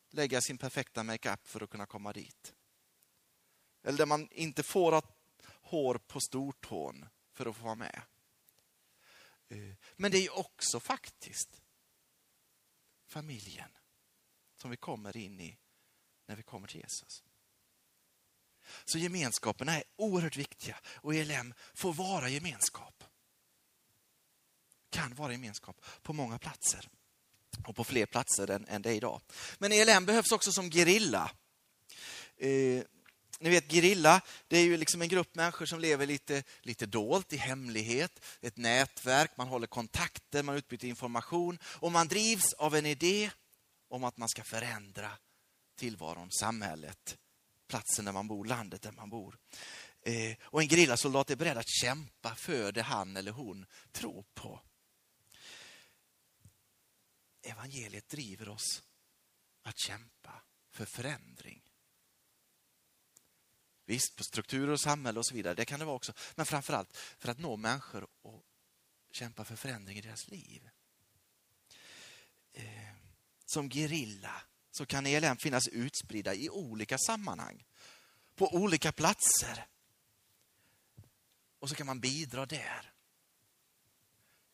lägga 0.10 0.42
sin 0.42 0.58
perfekta 0.58 1.04
makeup 1.04 1.48
för 1.48 1.64
att 1.64 1.70
kunna 1.70 1.86
komma 1.86 2.14
dit. 2.14 2.54
Eller 3.84 3.98
där 3.98 4.06
man 4.06 4.28
inte 4.32 4.64
får 4.64 4.92
ha 4.92 5.02
hår 5.62 5.98
på 5.98 6.20
stortån 6.20 7.06
för 7.32 7.46
att 7.46 7.56
få 7.56 7.64
vara 7.64 7.76
med. 7.76 8.02
Eh, 9.48 9.76
men 9.96 10.12
det 10.12 10.18
är 10.18 10.38
också 10.38 10.80
faktiskt 10.80 11.62
familjen 13.08 13.78
som 14.56 14.72
vi 14.72 14.78
kommer 14.78 15.18
in 15.18 15.40
i 15.40 15.58
när 16.26 16.36
vi 16.36 16.44
kommer 16.44 16.68
till 16.68 16.82
Jesus. 16.82 17.24
Så 18.86 18.98
gemenskaperna 18.98 19.78
är 19.78 19.84
oerhört 19.96 20.38
viktiga 20.38 20.78
och 20.96 21.16
ELM 21.16 21.54
får 21.74 21.94
vara 21.94 22.30
gemenskap. 22.30 23.04
Kan 24.90 25.16
vara 25.16 25.32
gemenskap 25.32 25.86
på 26.02 26.14
många 26.14 26.40
platser. 26.40 26.90
och 27.68 27.76
på 27.76 27.84
fler 27.84 28.06
platser 28.06 28.52
än, 28.52 28.66
än 28.68 28.82
det 28.82 28.90
är 28.90 28.94
idag. 28.94 29.22
Men 29.58 29.72
ELM 29.72 30.06
behövs 30.06 30.32
också 30.32 30.52
som 30.52 30.70
gerilla. 30.70 31.32
Eh, 32.38 32.84
ni 33.42 33.50
vet 33.50 33.72
gerilla, 33.72 34.22
det 34.48 34.58
är 34.58 34.64
ju 34.64 34.78
liksom 34.78 35.02
en 35.02 35.08
grupp 35.08 35.36
människor 35.36 35.66
som 35.66 35.80
lever 35.80 36.06
lite, 36.06 36.44
lite 36.62 36.86
dolt, 36.86 37.34
i 37.34 37.38
hemlighet. 37.38 38.20
Ett 38.42 38.58
nätverk, 38.58 39.32
man 39.38 39.48
håller 39.48 39.68
kontakter, 39.68 40.44
man 40.44 40.56
utbyter 40.56 40.88
information 40.88 41.60
och 41.64 41.92
man 41.92 42.08
drivs 42.08 42.54
av 42.54 42.76
en 42.76 42.86
idé 42.86 43.32
om 43.90 44.04
att 44.04 44.18
man 44.18 44.30
ska 44.30 44.44
förändra 44.44 45.12
tillvaron, 45.76 46.32
samhället, 46.32 47.18
platsen 47.72 48.06
där 48.06 48.12
man 48.12 48.28
bor, 48.28 48.46
landet 48.46 48.82
där 48.82 48.92
man 48.92 49.10
bor. 49.10 49.38
Eh, 50.02 50.38
och 50.44 50.62
en 50.62 50.70
gerillasoldat 50.70 51.30
är 51.30 51.36
beredd 51.36 51.58
att 51.58 51.70
kämpa 51.70 52.36
för 52.36 52.72
det 52.72 52.82
han 52.82 53.18
eller 53.18 53.32
hon 53.32 53.66
tror 53.92 54.26
på. 54.34 54.62
Evangeliet 57.42 58.10
driver 58.10 58.50
oss 58.50 58.84
att 59.64 59.80
kämpa 59.80 60.44
för 60.72 60.86
förändring. 60.86 61.62
Visst, 63.86 64.16
på 64.16 64.24
strukturer 64.24 64.72
och 64.72 64.82
samhälle 64.82 65.20
och 65.20 65.26
så 65.26 65.36
vidare, 65.36 65.54
det 65.54 65.66
kan 65.66 65.80
det 65.80 65.86
vara 65.86 65.96
också. 65.96 66.14
Men 66.36 66.46
framförallt 66.46 66.98
för 66.98 67.32
att 67.32 67.40
nå 67.40 67.58
människor 67.58 68.08
och 68.22 68.44
kämpa 69.12 69.46
för 69.46 69.56
förändring 69.56 69.98
i 69.98 70.02
deras 70.02 70.28
liv. 70.28 70.70
Eh, 72.54 72.96
som 73.46 73.70
gerilla 73.70 74.42
så 74.72 74.86
kan 74.86 75.06
ELM 75.06 75.38
finnas 75.38 75.68
utspridda 75.68 76.34
i 76.34 76.50
olika 76.50 76.98
sammanhang. 76.98 77.66
På 78.36 78.56
olika 78.56 78.92
platser. 78.92 79.68
Och 81.60 81.70
så 81.70 81.76
kan 81.76 81.86
man 81.88 82.00
bidra 82.00 82.46
där. 82.46 82.94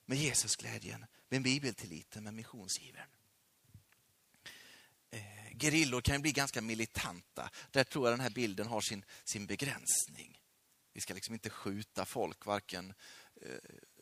Med 0.06 0.18
Jesusglädjen, 0.18 1.06
med 1.30 1.44
bibeltilliten, 1.44 2.24
med 2.24 2.34
missionsgivaren. 2.34 3.10
Eh, 5.10 5.58
gerillor 5.60 6.02
kan 6.02 6.22
bli 6.22 6.32
ganska 6.32 6.62
militanta. 6.62 7.50
Där 7.72 7.84
tror 7.84 8.08
jag 8.08 8.14
den 8.14 8.24
här 8.24 8.30
bilden 8.30 8.68
har 8.68 8.82
sin, 8.82 9.06
sin 9.24 9.46
begränsning. 9.46 10.42
Vi 10.94 11.02
ska 11.02 11.14
liksom 11.14 11.34
inte 11.34 11.50
skjuta 11.50 12.06
folk, 12.06 12.46
varken 12.46 12.94
eh, 13.42 13.58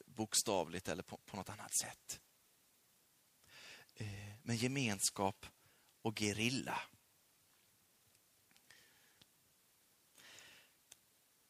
bokstavligt 0.06 0.88
eller 0.88 1.04
på, 1.04 1.18
på 1.18 1.38
något 1.38 1.50
annat 1.50 1.78
sätt. 1.82 2.20
Eh, 3.96 4.34
men 4.44 4.56
gemenskap 4.56 5.46
och 6.06 6.22
gerilla. 6.22 6.82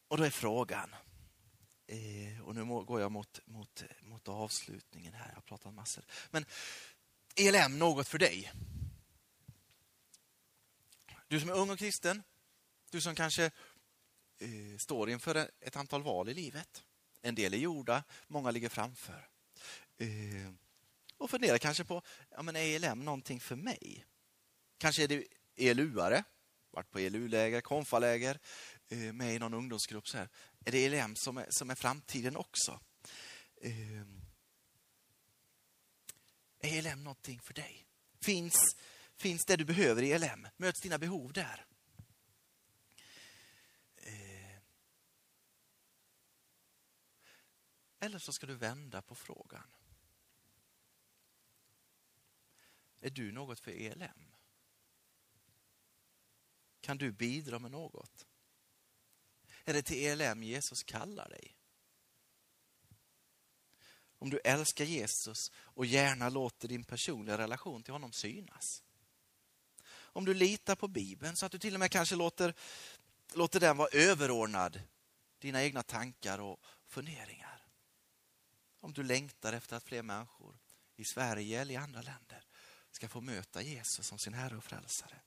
Och 0.07 0.17
då 0.17 0.23
är 0.23 0.29
frågan, 0.29 0.95
eh, 1.87 2.41
och 2.41 2.55
nu 2.55 2.65
går 2.65 3.01
jag 3.01 3.11
mot, 3.11 3.39
mot, 3.45 3.83
mot 4.01 4.27
avslutningen 4.27 5.13
här, 5.13 5.27
jag 5.27 5.35
har 5.35 5.41
pratat 5.41 5.73
massor. 5.73 6.03
Men 6.31 6.45
ELM 7.35 7.79
något 7.79 8.07
för 8.07 8.17
dig? 8.17 8.51
Du 11.27 11.39
som 11.39 11.49
är 11.49 11.53
ung 11.53 11.69
och 11.69 11.79
kristen, 11.79 12.23
du 12.89 13.01
som 13.01 13.15
kanske 13.15 13.45
eh, 14.37 14.77
står 14.77 15.09
inför 15.09 15.51
ett 15.59 15.75
antal 15.75 16.03
val 16.03 16.29
i 16.29 16.33
livet. 16.33 16.83
En 17.21 17.35
del 17.35 17.53
är 17.53 17.57
gjorda, 17.57 18.03
många 18.27 18.51
ligger 18.51 18.69
framför. 18.69 19.29
Eh, 19.97 20.53
och 21.17 21.29
funderar 21.29 21.57
kanske 21.57 21.83
på, 21.83 22.01
ja 22.29 22.41
men 22.41 22.55
är 22.55 22.75
ELM 22.75 23.05
någonting 23.05 23.39
för 23.39 23.55
mig? 23.55 24.05
Kanske 24.77 25.03
är 25.03 25.07
det 25.07 25.27
ELU-are, 25.55 26.23
varit 26.71 26.91
på 26.91 26.99
ELU-läger, 26.99 27.61
konfaläger, 27.61 28.39
eh, 28.87 29.13
med 29.13 29.35
i 29.35 29.39
någon 29.39 29.53
ungdomsgrupp. 29.53 30.07
Så 30.07 30.17
här. 30.17 30.29
Är 30.65 30.71
det 30.71 30.85
ELM 30.85 31.15
som 31.15 31.37
är, 31.37 31.47
som 31.49 31.69
är 31.69 31.75
framtiden 31.75 32.35
också? 32.35 32.79
Eh, 33.61 34.01
är 36.59 36.77
ELM 36.77 37.03
någonting 37.03 37.39
för 37.39 37.53
dig? 37.53 37.85
Finns, 38.21 38.75
finns 39.17 39.45
det 39.45 39.55
du 39.55 39.65
behöver 39.65 40.03
i 40.03 40.11
ELM? 40.11 40.47
Möts 40.57 40.81
dina 40.81 40.97
behov 40.97 41.33
där? 41.33 41.65
Eh, 43.97 44.57
eller 47.99 48.19
så 48.19 48.31
ska 48.31 48.47
du 48.47 48.55
vända 48.55 49.01
på 49.01 49.15
frågan. 49.15 49.71
Är 53.01 53.09
du 53.09 53.31
något 53.31 53.59
för 53.59 53.71
ELM? 53.71 54.34
Kan 56.85 56.97
du 56.97 57.11
bidra 57.11 57.59
med 57.59 57.71
något? 57.71 58.25
Är 59.63 59.73
det 59.73 59.81
till 59.81 60.21
ELM 60.21 60.43
Jesus 60.43 60.83
kallar 60.83 61.29
dig? 61.29 61.55
Om 64.19 64.29
du 64.29 64.39
älskar 64.43 64.85
Jesus 64.85 65.51
och 65.55 65.85
gärna 65.85 66.29
låter 66.29 66.67
din 66.67 66.83
personliga 66.83 67.37
relation 67.37 67.83
till 67.83 67.93
honom 67.93 68.11
synas. 68.11 68.83
Om 69.87 70.25
du 70.25 70.33
litar 70.33 70.75
på 70.75 70.87
Bibeln 70.87 71.35
så 71.35 71.45
att 71.45 71.51
du 71.51 71.59
till 71.59 71.73
och 71.73 71.79
med 71.79 71.91
kanske 71.91 72.15
låter, 72.15 72.53
låter 73.33 73.59
den 73.59 73.77
vara 73.77 73.89
överordnad 73.91 74.81
dina 75.39 75.63
egna 75.63 75.83
tankar 75.83 76.39
och 76.39 76.65
funderingar. 76.87 77.67
Om 78.79 78.93
du 78.93 79.03
längtar 79.03 79.53
efter 79.53 79.77
att 79.77 79.83
fler 79.83 80.03
människor 80.03 80.59
i 80.95 81.03
Sverige 81.03 81.61
eller 81.61 81.73
i 81.73 81.77
andra 81.77 82.01
länder 82.01 82.45
ska 82.91 83.07
få 83.07 83.21
möta 83.21 83.61
Jesus 83.61 84.07
som 84.07 84.17
sin 84.17 84.33
Herre 84.33 84.57
och 84.57 84.63
Frälsare. 84.63 85.21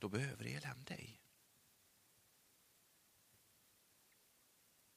Då 0.00 0.08
behöver 0.08 0.44
ELM 0.46 0.84
dig. 0.84 1.20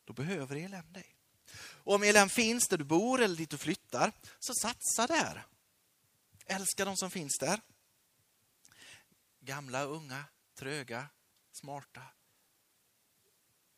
Då 0.04 0.14
behöver 0.14 0.56
ELM 0.56 0.94
dig. 0.94 1.16
Och 1.56 1.96
om 1.96 2.04
ELM 2.04 2.30
finns 2.30 2.68
där 2.68 2.78
du 2.78 2.84
bor 2.84 3.22
eller 3.22 3.36
dit 3.36 3.50
du 3.50 3.58
flyttar, 3.58 4.12
så 4.40 4.54
satsa 4.54 5.08
där. 5.08 5.46
Älska 6.46 6.86
de 6.86 6.98
som 6.98 7.12
finns 7.12 7.38
där. 7.40 7.62
Gamla, 9.40 9.84
unga, 9.84 10.26
tröga, 10.56 11.10
smarta. 11.52 12.04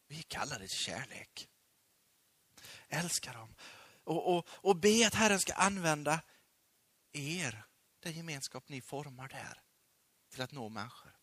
Vi 0.08 0.24
kallar 0.24 0.60
det 0.60 0.70
kärlek. 0.72 1.50
Älska 2.88 3.34
dem. 3.34 3.56
Och, 4.04 4.36
och, 4.38 4.48
och 4.50 4.76
be 4.76 5.08
att 5.08 5.14
Herren 5.14 5.40
ska 5.40 5.54
använda 5.54 6.22
er, 7.12 7.66
den 8.00 8.14
gemenskap 8.14 8.70
ni 8.70 8.82
formar 8.82 9.28
där, 9.28 9.62
till 10.30 10.42
att 10.42 10.52
nå 10.52 10.70
människor 10.70 11.15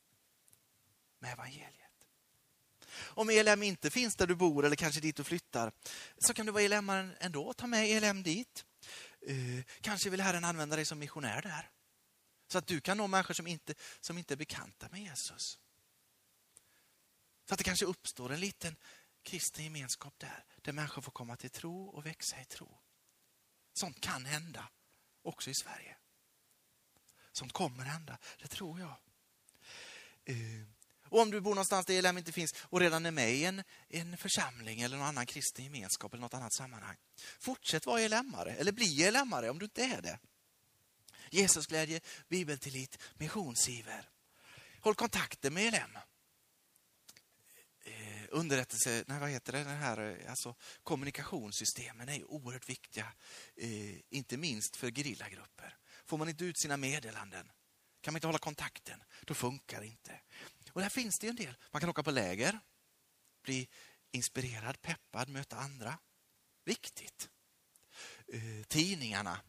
med 1.22 1.32
evangeliet. 1.32 1.78
Om 2.94 3.30
ELM 3.30 3.62
inte 3.62 3.90
finns 3.90 4.16
där 4.16 4.26
du 4.26 4.34
bor 4.34 4.64
eller 4.64 4.76
kanske 4.76 5.00
dit 5.00 5.16
du 5.16 5.24
flyttar 5.24 5.72
så 6.18 6.34
kan 6.34 6.46
du 6.46 6.52
vara 6.52 6.62
ELM 6.62 6.90
ändå. 7.20 7.52
Ta 7.52 7.66
med 7.66 7.90
ELM 7.90 8.22
dit. 8.22 8.64
Eh, 9.26 9.64
kanske 9.80 10.10
vill 10.10 10.20
Herren 10.20 10.44
använda 10.44 10.76
dig 10.76 10.84
som 10.84 10.98
missionär 10.98 11.42
där. 11.42 11.70
Så 12.48 12.58
att 12.58 12.66
du 12.66 12.80
kan 12.80 12.96
nå 12.96 13.06
människor 13.06 13.34
som 13.34 13.46
inte, 13.46 13.74
som 14.00 14.18
inte 14.18 14.34
är 14.34 14.36
bekanta 14.36 14.88
med 14.90 15.00
Jesus. 15.00 15.58
Så 17.48 17.54
att 17.54 17.58
det 17.58 17.64
kanske 17.64 17.84
uppstår 17.84 18.32
en 18.32 18.40
liten 18.40 18.76
kristen 19.22 19.64
gemenskap 19.64 20.14
där, 20.18 20.44
där 20.62 20.72
människor 20.72 21.02
får 21.02 21.12
komma 21.12 21.36
till 21.36 21.50
tro 21.50 21.86
och 21.86 22.06
växa 22.06 22.40
i 22.40 22.44
tro. 22.44 22.78
Sånt 23.72 24.00
kan 24.00 24.24
hända 24.24 24.68
också 25.22 25.50
i 25.50 25.54
Sverige. 25.54 25.96
Sånt 27.32 27.52
kommer 27.52 27.84
hända, 27.84 28.18
det 28.38 28.48
tror 28.48 28.80
jag. 28.80 28.96
Eh, 30.24 30.66
och 31.12 31.20
om 31.20 31.30
du 31.30 31.40
bor 31.40 31.50
någonstans 31.50 31.86
där 31.86 31.94
ELM 31.94 32.18
inte 32.18 32.32
finns 32.32 32.54
och 32.58 32.80
redan 32.80 33.06
är 33.06 33.10
med 33.10 33.34
i 33.34 33.44
en, 33.44 33.62
en 33.88 34.16
församling 34.16 34.80
eller 34.80 34.96
någon 34.96 35.06
annan 35.06 35.26
kristen 35.26 35.64
gemenskap 35.64 36.12
eller 36.12 36.20
något 36.20 36.34
annat 36.34 36.54
sammanhang. 36.54 36.96
Fortsätt 37.40 37.86
vara 37.86 38.00
ELM-are 38.00 38.54
eller 38.54 38.72
bli 38.72 39.02
ELM-are 39.02 39.48
om 39.48 39.58
du 39.58 39.64
inte 39.64 39.82
är 39.82 40.02
det. 40.02 40.18
Jesusglädje, 41.30 42.00
bibeltillit, 42.28 42.98
missionsiver. 43.14 44.08
Håll 44.80 44.94
kontakten 44.94 45.54
med 45.54 45.74
ELM. 45.74 45.98
Eh, 47.84 48.24
underrättelse, 48.30 49.04
nej, 49.06 49.20
vad 49.20 49.30
heter 49.30 49.52
det, 49.52 49.64
den 49.64 49.76
här, 49.76 49.98
eh, 49.98 50.30
alltså, 50.30 50.54
kommunikationssystemen 50.82 52.08
är 52.08 52.30
oerhört 52.30 52.68
viktiga. 52.68 53.12
Eh, 53.56 53.96
inte 54.10 54.36
minst 54.36 54.76
för 54.76 54.90
gerillagrupper. 54.90 55.76
Får 56.06 56.18
man 56.18 56.28
inte 56.28 56.44
ut 56.44 56.60
sina 56.60 56.76
meddelanden, 56.76 57.52
kan 58.00 58.12
man 58.12 58.16
inte 58.16 58.26
hålla 58.26 58.38
kontakten, 58.38 59.02
då 59.22 59.34
funkar 59.34 59.80
det 59.80 59.86
inte. 59.86 60.20
Och 60.72 60.80
där 60.80 60.88
finns 60.88 61.18
det 61.18 61.28
en 61.28 61.36
del. 61.36 61.56
Man 61.70 61.80
kan 61.80 61.90
åka 61.90 62.02
på 62.02 62.10
läger, 62.10 62.60
bli 63.42 63.68
inspirerad, 64.10 64.82
peppad, 64.82 65.28
möta 65.28 65.56
andra. 65.56 65.98
Viktigt. 66.64 67.30
Eh, 68.26 68.66
tidningarna. 68.68 69.40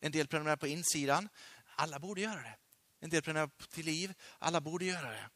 En 0.00 0.12
del 0.12 0.28
prenumererar 0.28 0.56
på 0.56 0.66
insidan. 0.66 1.28
Alla 1.64 1.98
borde 1.98 2.20
göra 2.20 2.42
det. 2.42 2.56
En 3.00 3.10
del 3.10 3.22
prenumererar 3.22 3.50
till 3.68 3.86
liv. 3.86 4.14
Alla 4.38 4.60
borde 4.60 4.84
göra 4.84 5.10
det. 5.10 5.30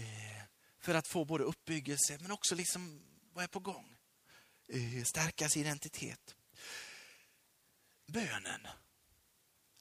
Eh, 0.00 0.42
för 0.78 0.94
att 0.94 1.08
få 1.08 1.24
både 1.24 1.44
uppbyggelse 1.44 2.18
men 2.20 2.30
också 2.30 2.54
liksom 2.54 3.02
vad 3.32 3.44
är 3.44 3.48
på 3.48 3.60
gång. 3.60 3.96
Eh, 4.68 4.80
stärkas 4.80 5.08
stärka 5.08 5.48
sin 5.48 5.62
identitet. 5.62 6.36
Bönen. 8.06 8.68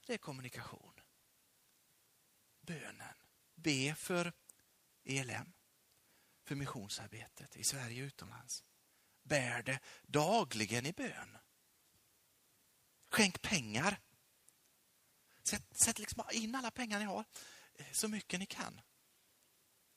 Det 0.06 0.14
är 0.14 0.18
kommunikation. 0.18 0.94
Bönen 2.62 3.25
be 3.66 3.96
för 3.96 4.34
ELM, 5.04 5.54
för 6.44 6.56
missionsarbetet 6.56 7.58
i 7.58 7.64
Sverige 7.64 8.04
och 8.04 8.08
utomlands. 8.08 8.64
Bär 9.24 9.64
det 9.64 9.80
dagligen 10.02 10.86
i 10.86 10.94
bön. 10.94 11.38
Skänk 13.10 13.42
pengar 13.42 14.00
Sätt, 15.44 15.78
sätt 15.78 16.00
liksom 16.00 16.24
in 16.32 16.56
alla 16.56 16.72
pengar 16.72 17.00
ni 17.00 17.06
har, 17.06 17.26
eh, 17.74 17.92
så 17.92 18.08
mycket 18.08 18.40
ni 18.40 18.46
kan. 18.46 18.82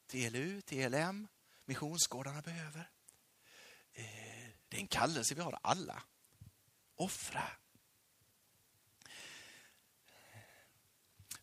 TLU, 0.07 0.61
TLM, 0.63 1.29
missionsgårdarna 1.65 2.43
behöver. 2.43 2.91
Eh, 3.93 4.49
det 4.69 4.77
är 4.77 4.81
en 4.81 4.89
kallelse 4.89 5.35
vi 5.35 5.41
har 5.41 5.59
alla. 5.63 6.03
Offra. 6.95 7.51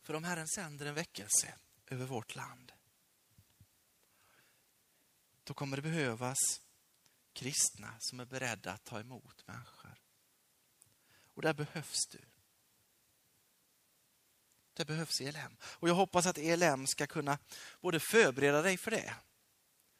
För 0.02 0.14
om 0.14 0.24
Herren 0.24 0.48
sänder 0.48 0.86
en 0.86 0.96
väckelse 0.96 1.58
över 1.88 2.06
vårt 2.06 2.36
land, 2.36 2.72
då 5.44 5.54
kommer 5.54 5.76
det 5.78 5.82
behövas 5.82 6.62
kristna 7.34 7.96
som 8.00 8.20
är 8.20 8.26
beredda 8.26 8.72
att 8.72 8.84
ta 8.84 9.00
emot 9.00 9.48
människor. 9.48 10.02
Och 11.34 11.42
där 11.42 11.54
behövs 11.54 12.08
du. 12.08 12.22
Det 14.74 14.86
behövs 14.86 15.22
ELM. 15.22 15.58
Och 15.62 15.90
jag 15.90 15.96
hoppas 15.96 16.26
att 16.26 16.38
ELM 16.38 16.88
ska 16.88 17.08
kunna 17.08 17.40
både 17.82 18.00
förbereda 18.00 18.62
dig 18.62 18.78
för 18.78 18.92
det 18.92 19.16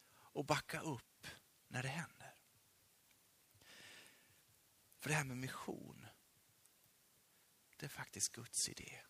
och 0.08 0.46
backa 0.46 0.80
upp 0.80 1.28
när 1.68 1.84
det 1.84 1.90
händer. 1.90 2.36
För 5.00 5.10
det 5.10 5.16
här 5.16 5.24
med 5.24 5.38
mission, 5.38 6.08
det 7.78 7.86
är 7.86 7.90
faktiskt 7.90 8.32
Guds 8.32 8.70
idé. 8.70 9.02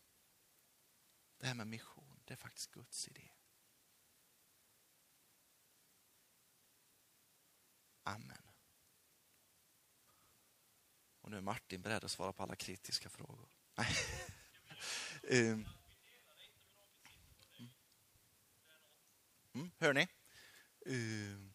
Det 1.37 1.47
här 1.47 1.53
med 1.53 1.67
mission, 1.67 1.94
det 2.25 2.33
är 2.33 2.37
faktiskt 2.37 2.71
Guds 2.71 3.07
idé. 3.07 3.31
Amen. 8.03 8.51
Och 11.21 11.31
nu 11.31 11.37
är 11.37 11.41
Martin 11.41 11.81
beredd 11.81 12.03
att 12.03 12.11
svara 12.11 12.33
på 12.33 12.43
alla 12.43 12.55
kritiska 12.55 13.09
frågor. 13.09 13.49
um. 15.29 15.67
Mm, 19.53 19.71
hör 19.77 19.93
ni? 19.93 20.07
Um. 20.85 21.53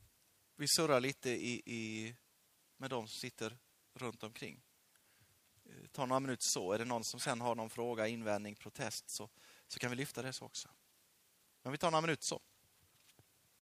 vi 0.57 0.69
surrar 0.69 1.01
lite 1.01 1.31
i, 1.31 1.63
i, 1.67 2.15
med 2.77 2.91
de 2.91 3.09
som 3.09 3.19
sitter 3.21 3.59
runt 3.95 4.23
omkring. 4.23 4.63
Eh, 5.65 5.87
ta 5.93 6.07
några 6.07 6.21
minuter 6.21 6.45
så. 6.45 6.73
Är 6.73 6.79
det 6.79 6.85
någon 6.85 7.05
som 7.05 7.21
sen 7.21 7.41
har 7.41 7.55
någon 7.55 7.71
fråga, 7.71 8.09
invändning, 8.09 8.55
protest 8.55 9.11
så, 9.11 9.31
så 9.73 9.79
kan 9.79 9.91
vi 9.91 9.97
lyfta 9.97 10.23
det 10.23 10.33
så 10.33 10.45
också. 10.45 10.69
Men 11.63 11.73
vi 11.73 11.79
tar 11.79 11.91
några 11.91 12.01
minuter 12.01 12.25
så. 12.25 12.41